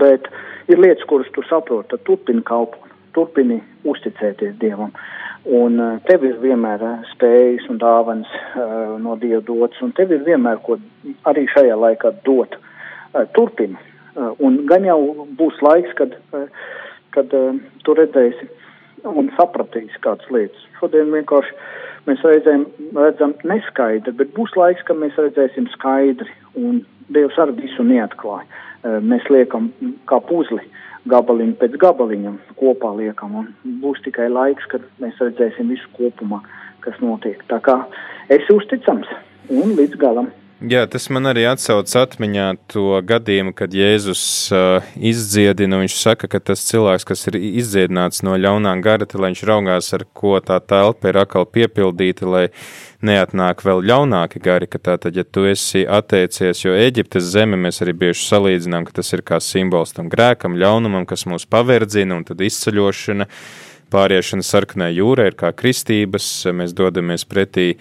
[0.00, 0.30] bet
[0.70, 4.94] ir lietas, kuras tu saproti, tad turpini kalpot, turpini uzticēties Dievam.
[5.44, 6.80] Un uh, tev ir vienmēr
[7.10, 10.78] spējas un dāvans uh, no Dieva dots, un tev ir vienmēr ko
[11.28, 12.54] arī šajā laikā dot.
[12.54, 12.70] Uh,
[13.36, 13.80] turpina.
[14.14, 14.98] Eh, un gan jau
[15.38, 16.46] būs laiks, kad, eh,
[17.16, 17.30] kad
[17.84, 18.48] tu redzēsi
[19.04, 20.62] un sapratīsi kādas lietas.
[20.80, 21.52] Šodien vienkārši
[22.06, 27.84] mēs reizēm redzam neskaidri, bet būs laiks, kad mēs redzēsim skaidri, un Dievs arī visu
[27.84, 28.46] neatklāja.
[29.04, 29.66] Mēs liekam
[30.08, 30.62] kā puzli
[31.10, 36.40] gabaliņu pēc gabaliņa kopā liekam, un būs tikai laiks, kad mēs redzēsim visu kopumā,
[36.84, 37.42] kas notiek.
[37.50, 37.76] Tā kā
[38.32, 39.10] esi uzticams
[39.52, 40.30] un līdz galam.
[40.62, 44.22] Jā, tas man arī atsauc atmiņā to gadījumu, kad Jēzus
[44.54, 45.80] uh, izdziedina.
[45.82, 50.06] Viņš saka, ka tas cilvēks, kas ir izdziedināts no ļaunā gara, tad viņš raugās, ar
[50.14, 52.44] ko tā telpa ir atkal piepildīta, lai
[53.02, 54.70] neatnāk vēl ļaunāki gari.
[54.70, 59.26] Tātad, ja tu esi atteicies, jo Eģiptes zeme mēs arī bieži salīdzinām, ka tas ir
[59.26, 63.26] kā simbols tam grēkam, ļaunumam, kas mūs paverdzina un tad izceļošana.
[63.94, 67.74] Pāriešana sarkanai jūrai ir kā kristības, mēs dodamies pretī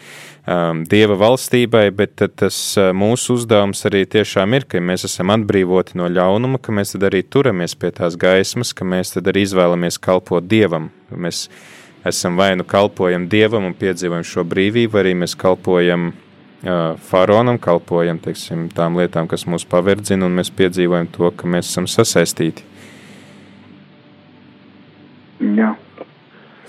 [0.47, 5.99] um, Dieva valstībai, bet tas uh, mūsu uzdevums arī tiešām ir, ka mēs esam atbrīvoti
[5.99, 9.99] no ļaunuma, ka mēs tad arī turamies pie tās gaismas, ka mēs tad arī izvēlamies
[10.03, 10.91] kalpot Dievam.
[11.13, 11.47] Mēs
[12.07, 18.19] esam vai nu kalpojam Dievam un piedzīvojam šo brīvību, arī mēs kalpojam uh, faraonam, kalpojam
[18.23, 22.71] teiksim, tām lietām, kas mūs paverdzina, un mēs piedzīvojam to, ka mēs esam sasaistīti.
[25.43, 25.73] Jā.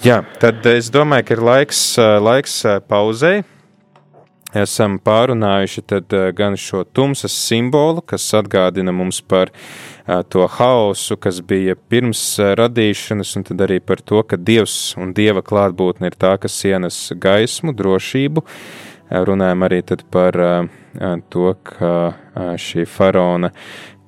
[0.04, 1.80] Jā, tad es domāju, ka ir laiks,
[2.20, 2.56] laiks
[2.90, 3.44] pauzei.
[4.54, 5.82] Esam pārunājuši
[6.38, 9.50] gan šo tumsas simbolu, kas atgādina mums par
[10.30, 12.22] to haosu, kas bija pirms
[12.60, 17.08] radīšanas, un tad arī par to, ka Dievs un Dieva klātbūtne ir tā, kas ienes
[17.18, 18.44] gaismu, drošību.
[19.10, 20.38] Runājam arī par
[21.30, 21.96] to, ka
[22.58, 23.50] šī faraona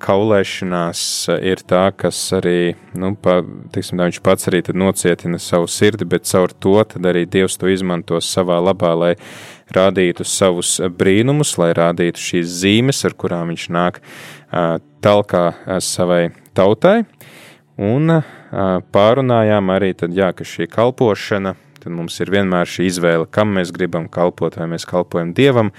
[0.03, 3.39] kaulēšanās eh, ir tā, kas arī, nu, pa,
[3.73, 8.21] tiksim, viņš pats arī nocietina savu sirdi, bet caur to tad arī Dievs to izmanto
[8.23, 9.13] savā labā, lai
[9.75, 14.01] rādītu savus brīnumus, lai rādītu šīs zīmes, ar kurām viņš nāk
[15.03, 15.45] talkā
[15.83, 17.01] savai tautai.
[17.77, 18.19] Un
[18.95, 21.53] pārunājām arī tad, jā, ka šī kalpošana,
[21.83, 25.73] tad mums ir vienmēr šī izvēle, kam mēs gribam kalpot, vai mēs kalpojam Dievam,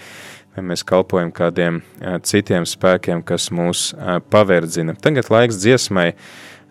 [0.55, 1.83] vai mēs kalpojam kādiem
[2.22, 3.90] citiem spēkiem, kas mūs
[4.31, 4.94] paverdzina.
[5.01, 6.12] Tagad laiks dziesmai,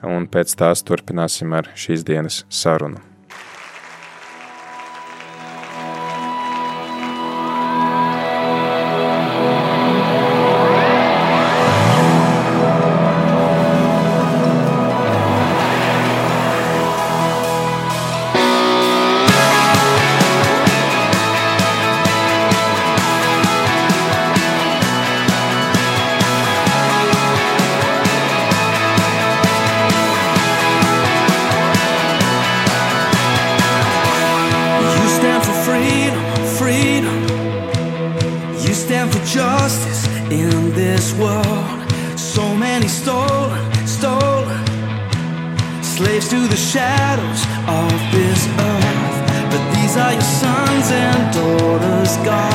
[0.08, 3.07] un pēc tās turpināsim ar šīs dienas sarunu.
[46.28, 49.18] To the shadows of this earth,
[49.50, 52.54] but these are your sons and daughters, God.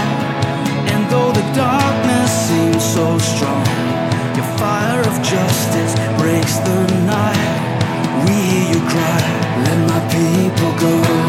[0.93, 3.65] And though the darkness seems so strong,
[4.37, 8.27] your fire of justice breaks the night.
[8.27, 9.21] We hear you cry,
[9.65, 11.22] let my people go.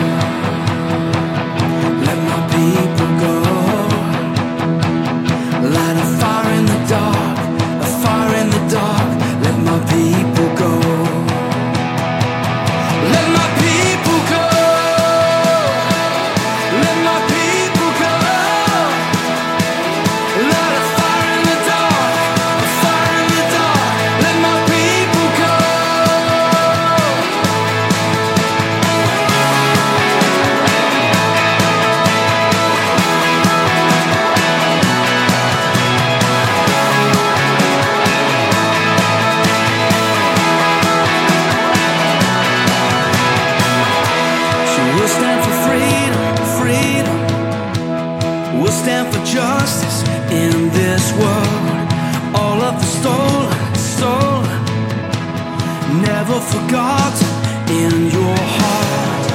[56.25, 57.15] Never forgot
[57.69, 59.25] in your heart.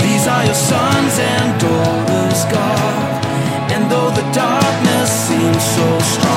[0.00, 3.24] These are your sons and daughters, God.
[3.72, 6.27] And though the darkness seems so strong,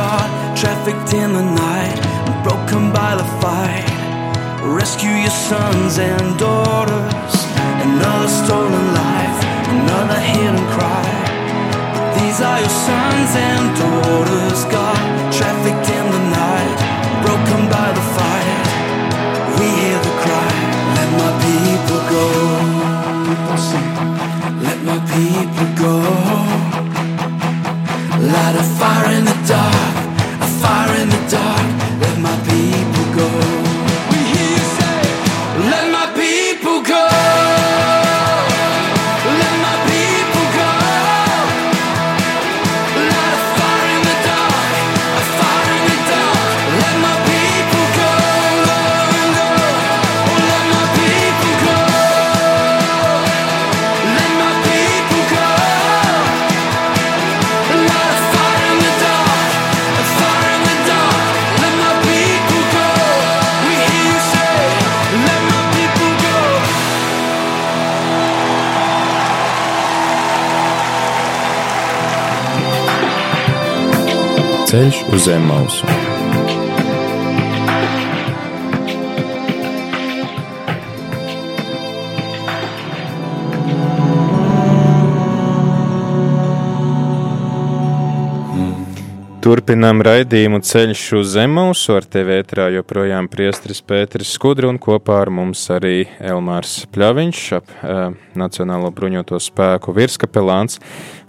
[0.00, 2.00] God, trafficked in the night,
[2.42, 3.84] broken by the fight.
[4.64, 7.34] Rescue your sons and daughters.
[7.84, 9.38] Another stolen life,
[9.76, 11.04] another hidden cry.
[12.16, 15.00] These are your sons and daughters, God,
[15.38, 16.78] trafficked in the night,
[17.24, 18.64] broken by the fight.
[19.58, 20.52] We hear the cry,
[20.96, 22.26] let my people go.
[24.66, 25.94] Let my people go.
[28.32, 29.39] Light a fire in the
[74.70, 76.09] Ceļš uz zem mausu.
[89.50, 95.30] Turpinām raidījumu ceļš uz Zemausu, ar tevi ētrā joprojām priestris Pēteris Skudri un kopā ar
[95.34, 100.78] mums arī Elmārs Pļaviņš, ap uh, Nacionālo bruņoto spēku virskapelāns.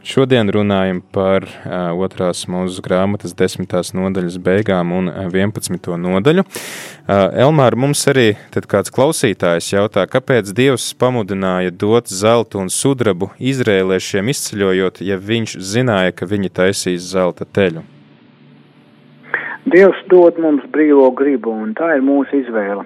[0.05, 5.89] Šodien runājam par uh, otrās mūzes grāmatas desmitās nodaļas beigām un uh, 11.
[6.03, 6.43] nodaļu.
[6.45, 13.31] Uh, Elmār, mums arī tad kāds klausītājs jautā, kāpēc Dievs pamudināja dot zeltu un sudrabu
[13.41, 17.81] izrēliešiem izceļojot, ja viņš zināja, ka viņi taisīs zelta teļu?
[19.71, 22.83] Dievs dod mums brīvo gribu, un tā ir mūsu izvēle.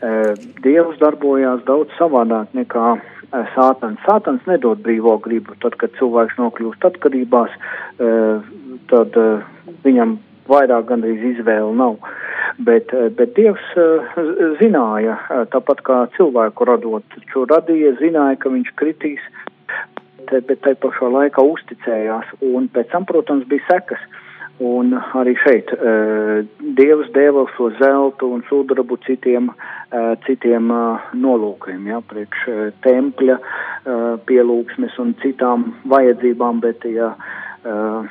[0.00, 0.32] Eh,
[0.64, 4.00] Dievs darbojās daudz savādāk nekā eh, Sātans.
[4.06, 5.56] Sātans nedod brīvo gribu.
[5.64, 7.56] Tad, kad cilvēks nokļūst atkarībās,
[8.00, 8.46] eh,
[8.92, 9.18] tad
[9.84, 10.16] viņam
[10.50, 11.98] vairāk gandrīz izvēle nav.
[12.60, 13.66] Bet, bet Dievs
[14.58, 15.14] zināja,
[15.52, 19.22] tāpat kā cilvēku radot, taču radīja, zināja, ka viņš kritīs,
[20.32, 24.02] bet tai pašā laikā uzticējās, un pēc tam, protams, bija sekas.
[24.60, 26.42] Un arī šeit uh,
[26.76, 33.38] Dievs deva šo zeltu un sudrabu citiem, uh, citiem uh, nolūkiem, ja, priekš uh, tempļa
[33.40, 38.04] uh, pielūgsmes un citām vajadzībām, bet ja uh,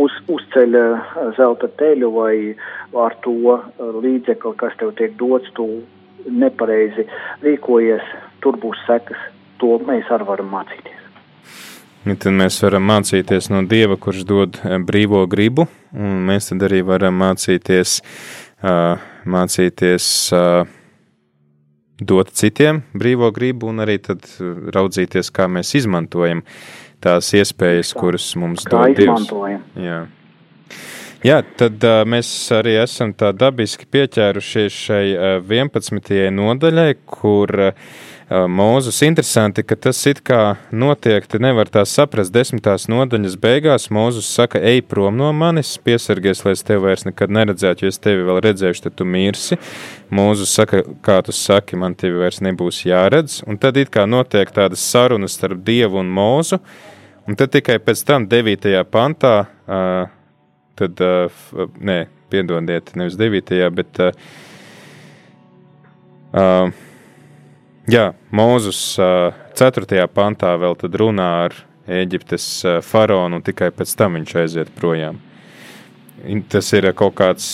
[0.00, 2.36] uz, uzceļ uh, zelta teļu vai
[3.04, 3.68] ar to uh,
[4.00, 5.68] līdzekli, kas tev tiek dots, tu
[6.24, 7.04] nepareizi
[7.44, 9.20] rīkojies, tur būs sekas.
[9.60, 11.02] To mēs arī varam mācīties.
[12.02, 14.56] Ja tad mēs varam mācīties no Dieva, kurš dod
[14.88, 18.00] brīvo gribu, un mēs tad arī varam mācīties,
[18.66, 20.64] uh, mācīties uh,
[22.02, 24.26] dot citiem brīvo gribu, un arī tad
[24.74, 26.42] raudzīties, kā mēs izmantojam
[27.02, 29.30] tās iespējas, kuras mums Kā dod Dievs.
[29.78, 30.02] Jā.
[31.22, 36.18] Jā, tad uh, mēs arī esam tā dabiski pieķērušies šai uh, 11.
[36.34, 37.92] nodaļai, kur uh,
[38.32, 42.32] Mūzus interesanti, ka tas it kā notiek, te nevar tā saprast.
[42.32, 47.34] Desmitās nodaļas beigās Mūzus saka, ej prom no manis, piesargies, lai es tevi vairs nekad
[47.34, 49.58] neredzētu, jo es tevi vēl redzēšu, tad tu mirsi.
[50.08, 53.42] Mūzus saka, kā tu saki, man tevi vairs nebūs jāredz.
[53.44, 56.60] Un tad it kā notiek tādas sarunas starp Dievu un Mūzu,
[57.28, 58.72] un tad tikai pēc tam 9.
[58.94, 59.34] pantā,
[60.80, 61.04] tad,
[61.90, 61.98] nē,
[62.32, 63.60] piedodiet, nevis 9.
[63.76, 64.00] bet.
[64.00, 64.32] Uh,
[66.32, 66.88] uh,
[67.90, 70.06] Jā, Mūzus uh, 4.
[70.14, 75.18] pantā vēl runā ar Eģiptes faraonu, un tikai pēc tam viņš aiziet projām.
[76.48, 77.46] Tas ir kaut kāds,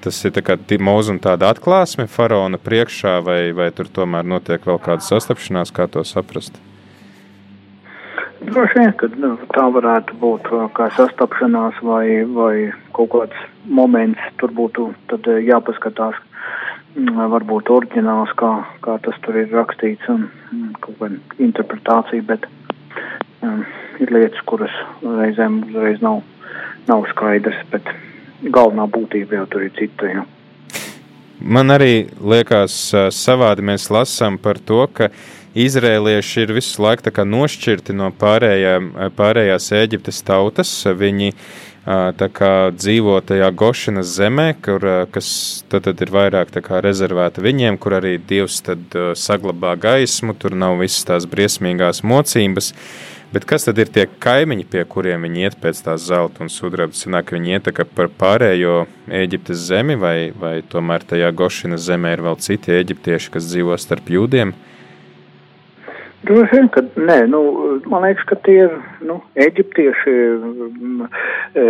[0.00, 5.04] tas ir kā mūzuma tāda atklāsme faraona priekšā, vai, vai tur tomēr notiek vēl kāda
[5.04, 6.56] sastapšanās, kā to saprast?
[8.40, 10.48] Droši vien, ka nu, tā varētu būt
[10.78, 12.54] kā sastapšanās vai, vai
[12.96, 14.88] kaut kāds moments, tur būtu
[15.44, 16.16] jāpaskatās,
[16.96, 18.52] varbūt oriģināls, kā,
[18.84, 20.28] kā tas tur ir rakstīts un
[20.80, 22.48] kaut kāda interpretācija, bet
[23.42, 23.62] um,
[24.00, 26.22] ir lietas, kuras reizēm uzreiz nav
[26.88, 27.88] nav skaidrs, bet
[28.54, 30.10] galvenā būtība jau tur ir cita.
[30.12, 30.24] Ja.
[31.38, 32.76] Man arī liekas,
[33.14, 35.10] savādi mēs lasām par to, ka
[35.58, 40.72] izrēlieši ir visu laiku nošķirti no pārējām, pārējās Eģiptes tautas.
[40.86, 41.44] Viņi kā,
[41.88, 48.18] dzīvo tajā Gošanas zemē, kur, kas tad, tad ir vairāk kā, rezervēta viņiem, kur arī
[48.18, 52.74] Dievs tad, saglabā gaismu, tur nav visas tās briesmīgās mocības.
[53.32, 56.96] Bet kas tad ir tie kaimiņi, pie kuriem viņi iet pēc tās zelta un sudraba?
[56.96, 62.38] Sanāk, viņi iet par pārējo Eģiptes zemi, vai, vai tomēr tajā Gošinas zemē ir vēl
[62.40, 64.54] citi eģiptieši, kas dzīvo starp jūdiem?
[66.26, 67.40] Droši vien, ka nē, nu,
[67.86, 68.72] man liekas, ka tie ir
[69.06, 70.14] nu, eģiptieši.
[71.62, 71.66] E,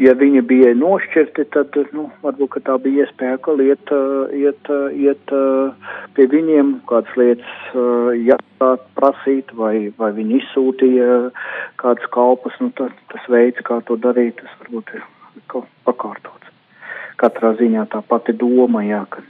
[0.00, 3.92] ja viņi bija nošķirti, tad nu, varbūt tā bija iespēja, ka iet,
[4.32, 5.34] iet, iet
[6.16, 7.76] pie viņiem kādas lietas
[8.30, 11.20] jāprasīt, vai, vai viņi izsūtīja
[11.84, 12.56] kādas kalpas.
[12.64, 15.04] Nu, tas, tas veids, kā to darīt, tas varbūt ir
[15.84, 16.48] pakārtots.
[17.20, 19.20] Katrā ziņā tā pati doma, jā, ka,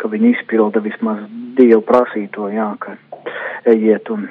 [0.00, 1.24] ka viņi izpilda vismaz
[1.58, 2.96] Dievu prasīto, jā, ka
[3.70, 4.26] ejiet un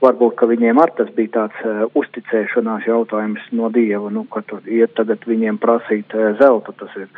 [0.00, 4.66] varbūt, ka viņiem ar tas bija tāds uh, uzticēšanās jautājums no Dieva, nu, ka tur
[4.70, 7.08] iet tagad viņiem prasīt uh, zeltu, tas ir,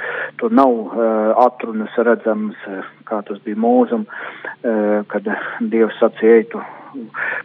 [0.41, 5.29] tur nav uh, atrunas redzams, uh, kā tas bija mūzum, uh, kad
[5.73, 6.63] Dievs sacīja, tu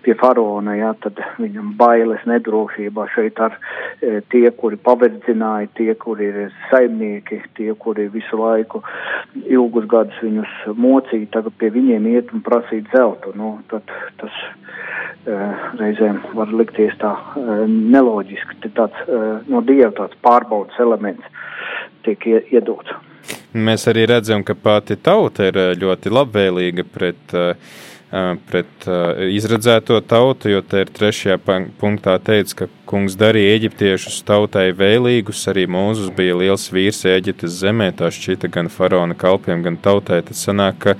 [0.05, 6.31] pie faraona, jā, tad viņam bailes nedrošībā šeit ar e, tie, kuri paverdzināja, tie, kuri
[6.31, 8.83] ir saimnieki, tie, kuri visu laiku
[9.45, 13.33] ilgus gadus viņus mocīja, tagad pie viņiem iet un prasīt zeltu.
[13.37, 13.87] Nu, tad
[14.21, 14.43] tas
[15.27, 21.25] Eh, reizēm var likties tā eh, neloģiski, te tāds eh, no dieva tāds pārbaudas elements
[22.05, 22.23] tiek
[22.53, 22.93] iedots.
[23.51, 27.35] Mēs arī redzam, ka pati tauta ir ļoti labvēlīga pret,
[28.47, 28.85] pret
[29.35, 31.37] izredzēto tautu, jo te ir trešajā
[31.79, 37.91] punktā teica, ka kungs darīja eģiptiešus tautai vēlīgus, arī Mūzus bija liels vīrs Eģiptes zemē,
[37.99, 40.95] tā šķita gan faraona kalpiem, gan tautai, tad sanāk, ka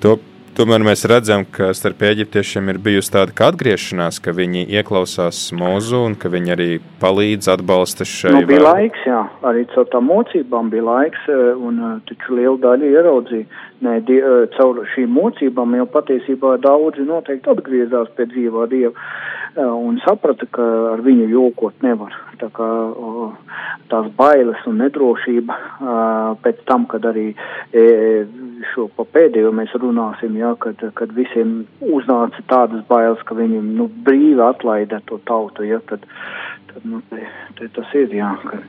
[0.00, 0.16] to
[0.58, 6.00] Tomēr mēs redzam, ka starp eģiptiešiem ir bijusi tāda kā atgriešanās, ka viņi ieklausās mūzu
[6.08, 6.66] un ka viņi arī
[6.98, 8.32] palīdz, atbalsta šai.
[8.34, 8.66] Nu, bija vēl...
[8.66, 11.28] laiks, jā, arī caur tām mocībām bija laiks,
[11.62, 11.78] un
[12.10, 13.46] taču liela daļa ieraudzīja.
[13.78, 14.18] Nē, die,
[14.56, 18.90] caur šīm mocībām jau patiesībā daudzi noteikti atgriezās pie dzīvā dieva
[19.58, 22.14] un saprata, ka ar viņu jokot nevar.
[22.38, 22.66] Tā kā
[23.90, 25.56] tās bailes un nedrošība
[26.42, 27.30] pēc tam, kad arī
[28.72, 33.88] šo pa pēdējo mēs runāsim, jā, kad, kad visiem uznāca tādas bailes, ka viņi nu,
[34.06, 36.04] brīvi atlaida to tautu, jā, tad,
[36.72, 37.24] tad nu, te,
[37.58, 38.62] te tas ir, jā, ka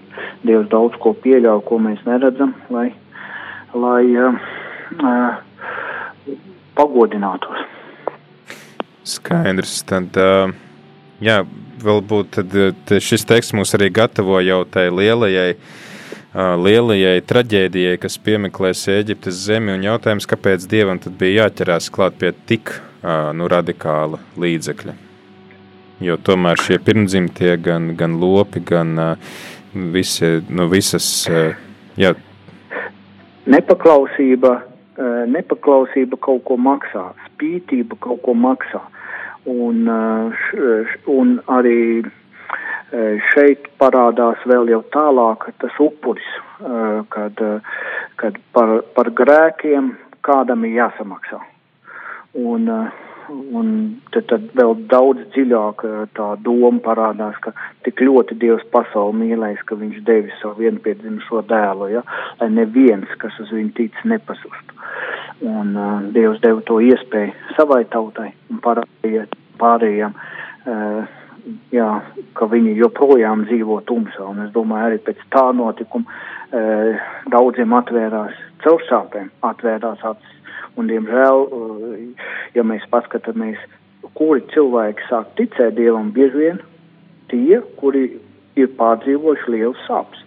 [0.45, 2.87] Dievs daudz ko pieļauj, ko mēs neredzam, lai,
[3.75, 4.49] lai uh,
[6.77, 7.67] pagodinātos.
[9.09, 10.17] Skaidrs, tad.
[11.19, 11.41] Jā,
[11.83, 12.53] varbūt tad,
[13.03, 15.57] šis teksts mūs arī gatavo jau tai lielajai,
[16.63, 22.31] lielajai traģēdijai, kas piemeklēs Eģiptes zemi, un jautājums, kāpēc Dievam tad bija jāķerās klāt pie
[22.47, 22.71] tik
[23.35, 24.95] nu, radikāla līdzekļa.
[26.07, 28.95] Jo tomēr šie pirmdzimtie, gan, gan lopi, gan
[29.73, 31.27] visi, nu, visas,
[31.99, 32.13] jā.
[33.49, 34.53] Nepaklausība,
[34.99, 38.81] nepaklausība kaut ko maksā, spītība kaut ko maksā.
[38.83, 38.99] Uh,
[39.49, 46.27] Un, eh, un arī eh, šeit parādās vēl jau tālāk tas upuris,
[46.59, 47.39] eh, kad,
[48.19, 51.39] kad par, par grēkiem kādam ir jāsamaksā.
[52.35, 52.67] Un,
[53.29, 53.69] un
[54.13, 55.83] tad, tad vēl daudz dziļāk
[56.17, 57.53] tā doma parādās, ka
[57.85, 62.03] tik ļoti Dievs pasauli mīlēs, ka viņš devis savu vienpiedzimušo dēlu, ja,
[62.41, 64.79] lai neviens, kas uz viņu tic, nepasustu.
[65.45, 69.27] Un uh, Dievs deva to iespēju savai tautai un parādīja
[69.61, 71.19] pārējiem, uh,
[71.73, 71.89] jā,
[72.35, 74.25] ka viņi joprojām dzīvo tumsā.
[74.27, 80.35] Un es domāju, arī pēc tā notikuma uh, daudziem atvērās caursāpēm, atvērās acis.
[80.77, 83.59] Un, diemžēl, uh, ja mēs paskatāmies,
[84.17, 86.63] kuri cilvēki sāk ticēt Dievam, bieži vien
[87.31, 88.05] tie, kuri
[88.59, 90.25] ir pārdzīvojuši liels sāpes.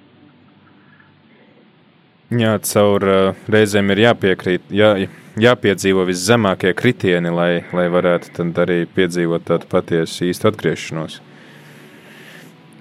[2.33, 4.95] Jā, caur uh, reizēm ir jāpiekrīt, jā,
[5.41, 11.19] jāpiedzīvo viszemākie kritieni, lai, lai varētu tad arī piedzīvot tādu patiesu īstu atgriešanos.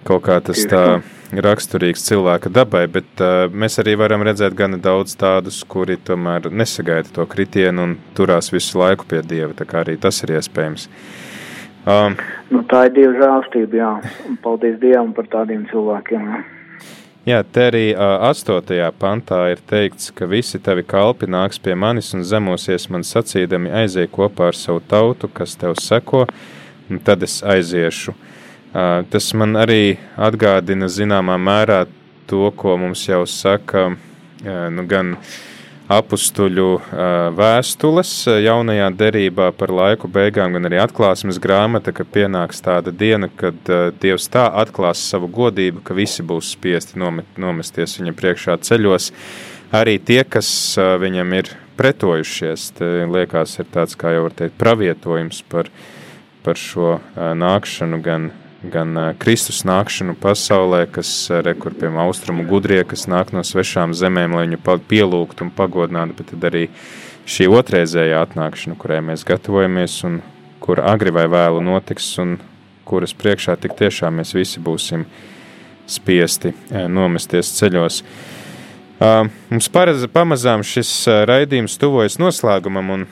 [0.07, 0.85] Kaut kā tas tā
[1.31, 7.13] raksturīgs cilvēka dabai, bet uh, mēs arī varam redzēt gana daudz tādus, kuri tomēr nesagaida
[7.15, 10.89] to kritienu un turās visu laiku pie Dieva, tā kā arī tas ir iespējams.
[11.87, 12.17] Um,
[12.51, 13.91] nu, tā ir Dieva žēlstība, jā,
[14.29, 16.33] un paldies Dievam par tādiem cilvēkiem.
[16.33, 16.41] Jā.
[17.21, 22.23] Jā, te arī astotajā pantā ir teikts, ka visi tavi kalpi nāks pie manis un
[22.25, 26.23] zemosies man sacīdami aizēj kopā ar savu tautu, kas tev seko,
[26.89, 28.15] un tad es aiziešu.
[28.71, 31.83] Tas man arī atgādina zināmā mērā
[32.29, 33.89] to, ko mums jau saka
[34.71, 35.17] nu, gan
[35.91, 36.67] apstuļu
[37.35, 38.11] vēstules
[38.45, 43.59] jaunajā derībā par laiku beigām, gan arī atklāsmes grāmata, ka pienāks tāda diena, kad
[43.99, 49.11] Dievs tā atklās savu godību, ka visi būs spiesti nomesties viņa priekšā ceļos.
[49.75, 50.47] Arī tie, kas
[50.79, 52.71] viņam ir pretojušies,
[53.11, 55.67] liekas, ir tāds, kā jau var teikt, pravietojums par,
[56.45, 58.31] par šo nākšanu gan
[58.63, 61.09] gan Kristus nākšanu pasaulē, kas
[61.45, 66.29] rekur pie austrumu gudrie, kas nāk no svešām zemēm, lai viņu pielūgtu un pagodinātu, bet
[66.33, 66.67] tad arī
[67.25, 70.21] šī otrreizējā atnākšana, kurai mēs gatavojamies un
[70.61, 72.37] kur agri vai vēlu notiks un
[72.85, 75.07] kuras priekšā tik tiešām mēs visi būsim
[75.89, 78.01] spiesti nomesties ceļos.
[79.49, 80.91] Mums paredz, pamazām šis
[81.25, 83.07] raidījums tuvojas noslēgumam un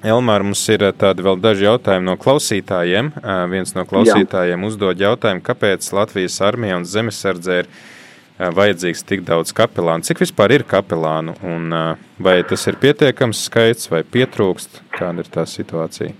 [0.00, 3.10] Elmāra, mums ir eh, tādi vēl daži jautājumi no klausītājiem.
[3.20, 4.68] Eh, viens no klausītājiem Jā.
[4.70, 10.06] uzdod jautājumu, kāpēc Latvijas armija un zemesardze ir eh, vajadzīgs tik daudz kapelānu.
[10.08, 11.76] Cik vispār ir kapelānu un
[12.16, 14.80] vai tas ir pietiekams skaits vai pietrūkst?
[14.96, 16.16] Kāda ir tā situācija?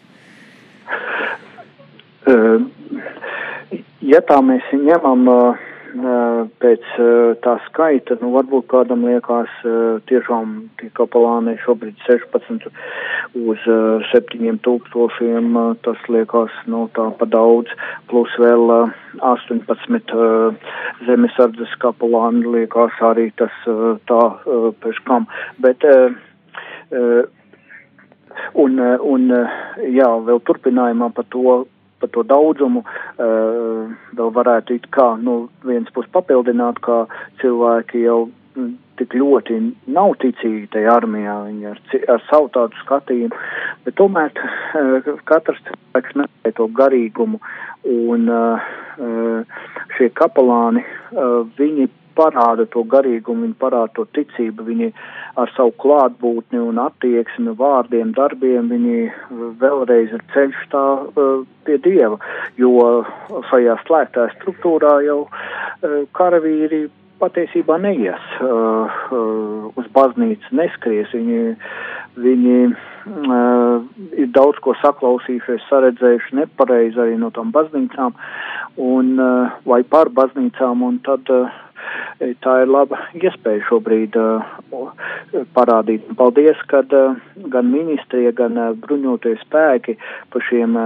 [4.05, 5.70] Ja tā mēs ņemam uh,
[6.63, 6.85] pēc
[7.45, 9.51] tā skaita, nu varbūt kādam liekas
[10.11, 12.69] tiešām tie kapelāni šobrīd 16
[13.41, 13.65] uz
[14.13, 17.73] 7 tūkstošiem, tas liekas, nu tā pa daudz,
[18.11, 18.71] plus vēl
[19.19, 20.15] 18
[21.09, 23.55] zemesardzes kapelāni liekas arī tas
[24.11, 24.23] tā
[24.85, 25.27] pēc kam,
[25.59, 25.85] bet
[28.55, 29.29] un, un
[29.91, 31.65] jā, vēl turpinājumā par to,
[32.01, 37.05] par to daudzumu uh, vēl varētu it kā, nu, viens pus papildināt, kā
[37.43, 38.19] cilvēki jau
[38.57, 39.59] mm, tik ļoti
[39.93, 41.81] nav ticīgi tajā armijā, viņi ar,
[42.17, 43.45] ar savu tādu skatījumu,
[43.87, 47.41] bet tomēr uh, katrs cilvēks meklē to garīgumu,
[47.89, 48.69] un uh,
[49.97, 50.83] šie kapelāni,
[51.57, 51.87] viņi
[52.19, 54.91] parāda to garīgumu, viņi parāda to ticību, viņi
[55.41, 59.11] ar savu klātbūtni un attieksmi, vārdiem, darbiem, viņi
[59.63, 62.21] vēlreiz ir ceļš tā uh, pie Dieva,
[62.61, 63.05] jo
[63.51, 66.89] šajā slēgtā struktūrā jau uh, karavīri
[67.21, 71.41] patiesībā neies uh, uh, uz baznīcu, neskries, viņi,
[72.21, 73.83] viņi uh,
[74.17, 78.17] ir daudz ko saklausījušies, saredzējuši nepareizi arī no tām baznīcām.
[78.81, 81.51] Un, uh, vai par baznīcām, un tad uh,
[82.45, 84.55] tā ir laba iespēja šobrīd uh,
[85.57, 86.07] parādīt.
[86.19, 87.19] Paldies, kad uh,
[87.53, 89.97] gan ministrija, gan bruņotie spēki
[90.33, 90.77] pa šiem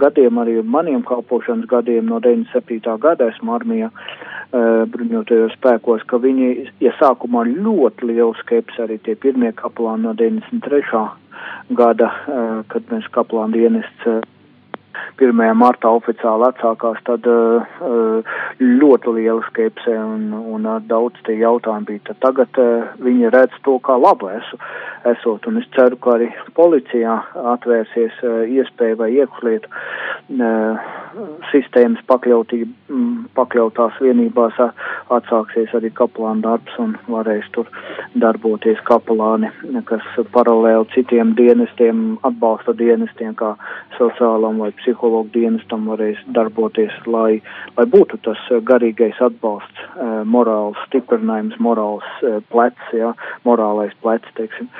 [0.00, 2.96] gadiem, arī maniem kalpošanas gadiem no 97.
[3.02, 3.90] gada esmu armijā
[4.92, 11.02] bruņotajos spēkos, ka viņi, ja sākumā ļoti liela skepse arī tie pirmie kaplāni no 93.
[11.76, 12.12] gada,
[12.70, 14.06] kad mēs kaplāni dienests
[15.20, 15.42] 1.
[15.58, 22.04] martā oficiāli atsākās, tad uh, ļoti liela skepse un, un uh, daudz tie jautājumi bija.
[22.10, 22.60] Tad tagad
[23.02, 24.60] viņi redz to kā labu esu,
[25.12, 27.18] esot, un es ceru, ka arī policijā
[27.56, 28.20] atvērsies
[28.56, 29.70] iespēja vai iekšlietu
[31.50, 34.58] sistēmas pakļautība, mm, pakļautās vienībās
[35.12, 37.68] atsāksies arī kapelāna darbs un varēs tur
[38.18, 39.50] darboties kapelāni,
[39.88, 40.04] kas
[40.34, 43.54] paralēli citiem dienestiem, atbalsta dienestiem, kā
[43.98, 47.40] sociālam vai psihologu dienestam varēs darboties, lai,
[47.78, 53.12] lai būtu tas garīgais atbalsts, eh, morāls stiprinājums, morāls eh, plecs, jā,
[53.46, 54.70] morālais plecs, teiksim,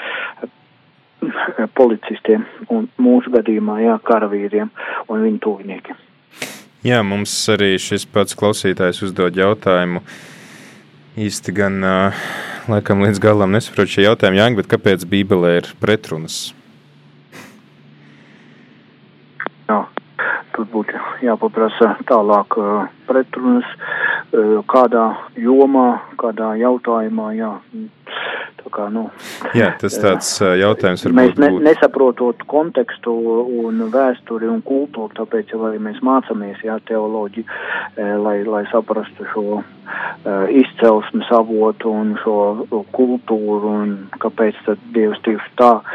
[1.78, 4.70] policistiem un mūsu gadījumā, jā, karavīriem
[5.08, 6.05] un viņu tuviniekiem.
[6.86, 10.04] Jā, mums arī šis pats klausītājs uzdod jautājumu.
[11.18, 11.80] Īsti gan,
[12.70, 16.36] laikam, līdz galam nesaprotu šī jautājuma, Jāņa, bet kāpēc Bībelē ir pretrunas?
[19.66, 19.80] Jā,
[20.54, 22.54] tur būtu jāpaprasa tālāk
[23.10, 23.74] pretrunas,
[24.70, 25.08] kādā
[25.42, 25.88] jomā,
[26.22, 27.50] kādā jautājumā, jā.
[28.66, 29.06] Kā, nu,
[29.56, 33.14] Jā, tas tāds jautājums varbūt mēs ne, nesaprotot kontekstu
[33.62, 37.46] un vēsturi un kultūru, tāpēc jau arī mēs mācāmies, jā, teoloģiju,
[38.24, 39.64] lai, lai saprastu šo uh,
[40.50, 42.36] izcelsmes avotu un šo
[42.96, 45.86] kultūru un kāpēc tad Dievs tieši tā uh,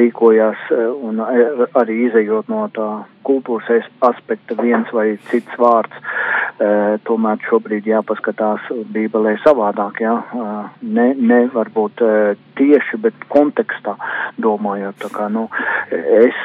[0.00, 2.90] rīkojās uh, un arī izējot no tā
[3.26, 11.10] kultūras aspekta viens vai cits vārds, uh, tomēr šobrīd jāpaskatās Bībelē savādāk, jā, uh, ne,
[11.16, 13.96] ne varbūt uh, tieši, bet kontekstā
[14.40, 15.48] domājot, tā kā, nu,
[15.90, 16.38] es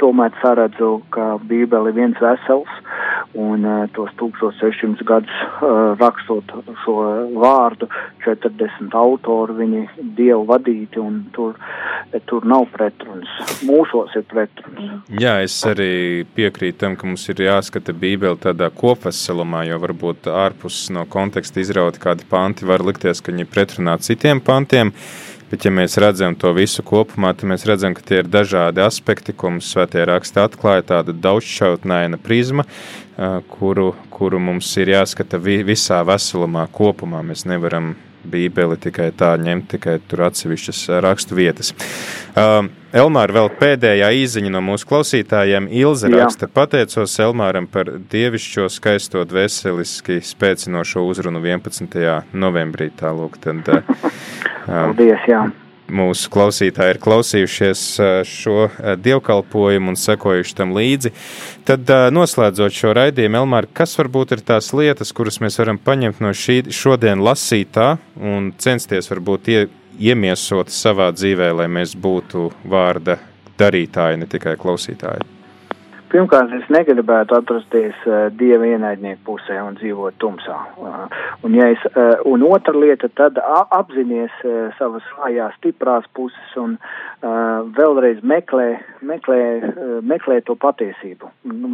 [0.00, 2.70] tomēr saredzu, ka Bībele ir viens vesels
[3.34, 3.64] un
[3.96, 5.38] tos 1600 gadus
[6.00, 6.52] rakstot
[6.84, 6.96] šo
[7.34, 7.88] vārdu,
[8.24, 9.82] 40 autori, viņi
[10.18, 11.58] dievu vadīti un tur,
[12.28, 13.30] tur nav pretrunas.
[13.66, 15.02] Mūsos ir pretrunas.
[15.20, 20.86] Jā, es arī piekrītu tam, ka mums ir jāskata Bībele tādā kopveselumā, jo varbūt ārpus
[20.94, 24.94] no konteksta izraut kādi panti var likties, ka viņi pretrunā citiem pantiem.
[25.50, 29.34] Bet, ja mēs redzam to visu kopumā, tad mēs redzam, ka tie ir dažādi aspekti,
[29.36, 32.64] ko mums svētie raksti atklāja, tāda daudzšķautnaina prizma,
[33.52, 37.20] kuru, kuru mums ir jāskata visā veselumā kopumā.
[37.22, 37.92] Mēs nevaram
[38.30, 41.72] Bībeli tikai tā ņemt, tikai tur atsevišķas rakstu vietas.
[42.34, 45.66] Uh, Elmāra, vēl pēdējā īziņa no mūsu klausītājiem.
[45.82, 46.22] Ilze Jā.
[46.22, 51.98] raksta, pateicos Elmāram par dievišķo skaisto dvēseliski spēcinošo uzrunu 11.
[52.32, 52.92] novembrī.
[53.00, 54.08] Tālūk, tad, uh,
[54.66, 55.46] Paldies, jā
[55.92, 57.82] mūsu klausītāji ir klausījušies
[58.28, 58.68] šo
[59.04, 61.12] dievkalpojumu un sekojuši tam līdzi.
[61.68, 66.32] Tad, noslēdzot šo raidījumu, Elmāra, kas varbūt ir tās lietas, kuras mēs varam paņemt no
[66.32, 69.62] šī šodien lasītā un censties varbūt ie,
[70.00, 73.20] iemiesot savā dzīvē, lai mēs būtu vārda
[73.60, 75.43] darītāji, ne tikai klausītāji?
[76.14, 80.54] Pirmkārt, es negribētu atrasties uh, dieva ienaidnieku pusē un dzīvot tumsā.
[80.78, 81.08] Uh,
[81.42, 83.40] un, ja es, uh, un otra lieta, tad
[83.74, 88.68] apzinies uh, savas vājās, stiprās puses un uh, vēlreiz meklē,
[89.02, 89.40] meklē,
[89.72, 91.32] uh, meklē to patiesību.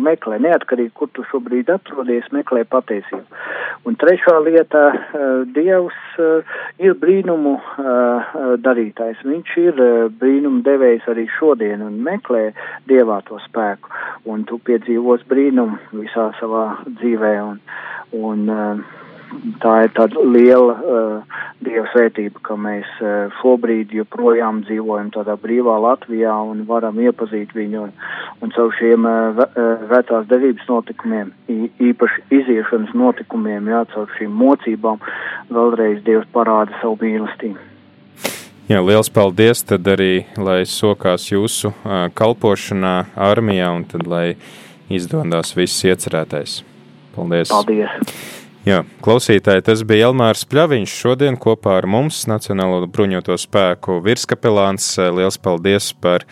[0.09, 3.45] Meklē, neatkarīgi, kur tu šobrīd atrodies, meklē patiesību.
[3.89, 9.25] Un trešā lieta, uh, Dievs uh, ir brīnumu uh, darītājs.
[9.27, 9.83] Viņš ir
[10.21, 12.51] brīnumu devējs arī šodien un meklē
[12.91, 13.93] Dievā to spēku
[14.31, 17.35] un tu piedzīvos brīnumu visā savā dzīvē.
[17.51, 17.61] Un,
[18.21, 18.49] un,
[19.63, 25.77] tā ir tāda liela uh, dieva svētība, ka mēs uh, šobrīd joprojām dzīvojam tādā brīvā
[25.85, 27.93] Latvijā un varam iepazīt viņu un,
[28.43, 29.43] un caur šiem uh,
[29.91, 31.33] vecās devības notikumiem,
[31.91, 35.03] īpaši iziešanas notikumiem, jā, caur šīm mocībām,
[35.51, 37.69] vēlreiz Dievs parāda savu mīlestību.
[38.71, 44.37] Jā, liels paldies tad arī, lai sokās jūsu uh, kalpošanā armijā un tad, lai
[44.91, 46.61] izdodas viss iecerētais.
[47.17, 47.51] Paldies!
[47.51, 48.39] Paldies!
[48.61, 50.93] Jā, klausītāji, tas bija Elmārs Pļaviņš.
[50.93, 54.85] Šodien kopā ar mums Nacionālo bruņoto spēku virskapelāns.
[55.17, 56.27] Liels paldies par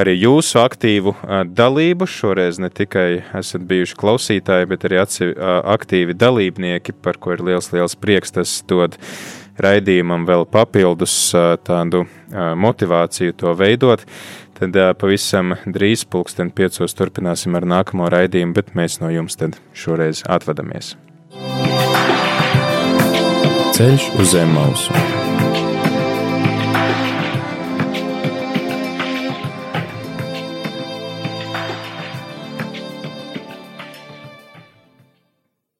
[0.00, 1.12] arī jūsu aktīvu
[1.52, 2.08] dalību.
[2.08, 7.92] Šoreiz ne tikai esat bijuši klausītāji, bet arī aktīvi dalībnieki, par ko ir liels, liels
[8.00, 8.32] prieks.
[8.40, 8.96] Tas dod
[9.60, 11.12] raidījumam vēl papildus
[11.68, 14.08] tādu motivāciju to veidot.
[14.56, 20.24] Tad pavisam drīz pulksten piecos turpināsim ar nākamo raidījumu, bet mēs no jums tad šoreiz
[20.24, 20.96] atvadamies.
[23.76, 25.65] Ceļš uz zem mausu.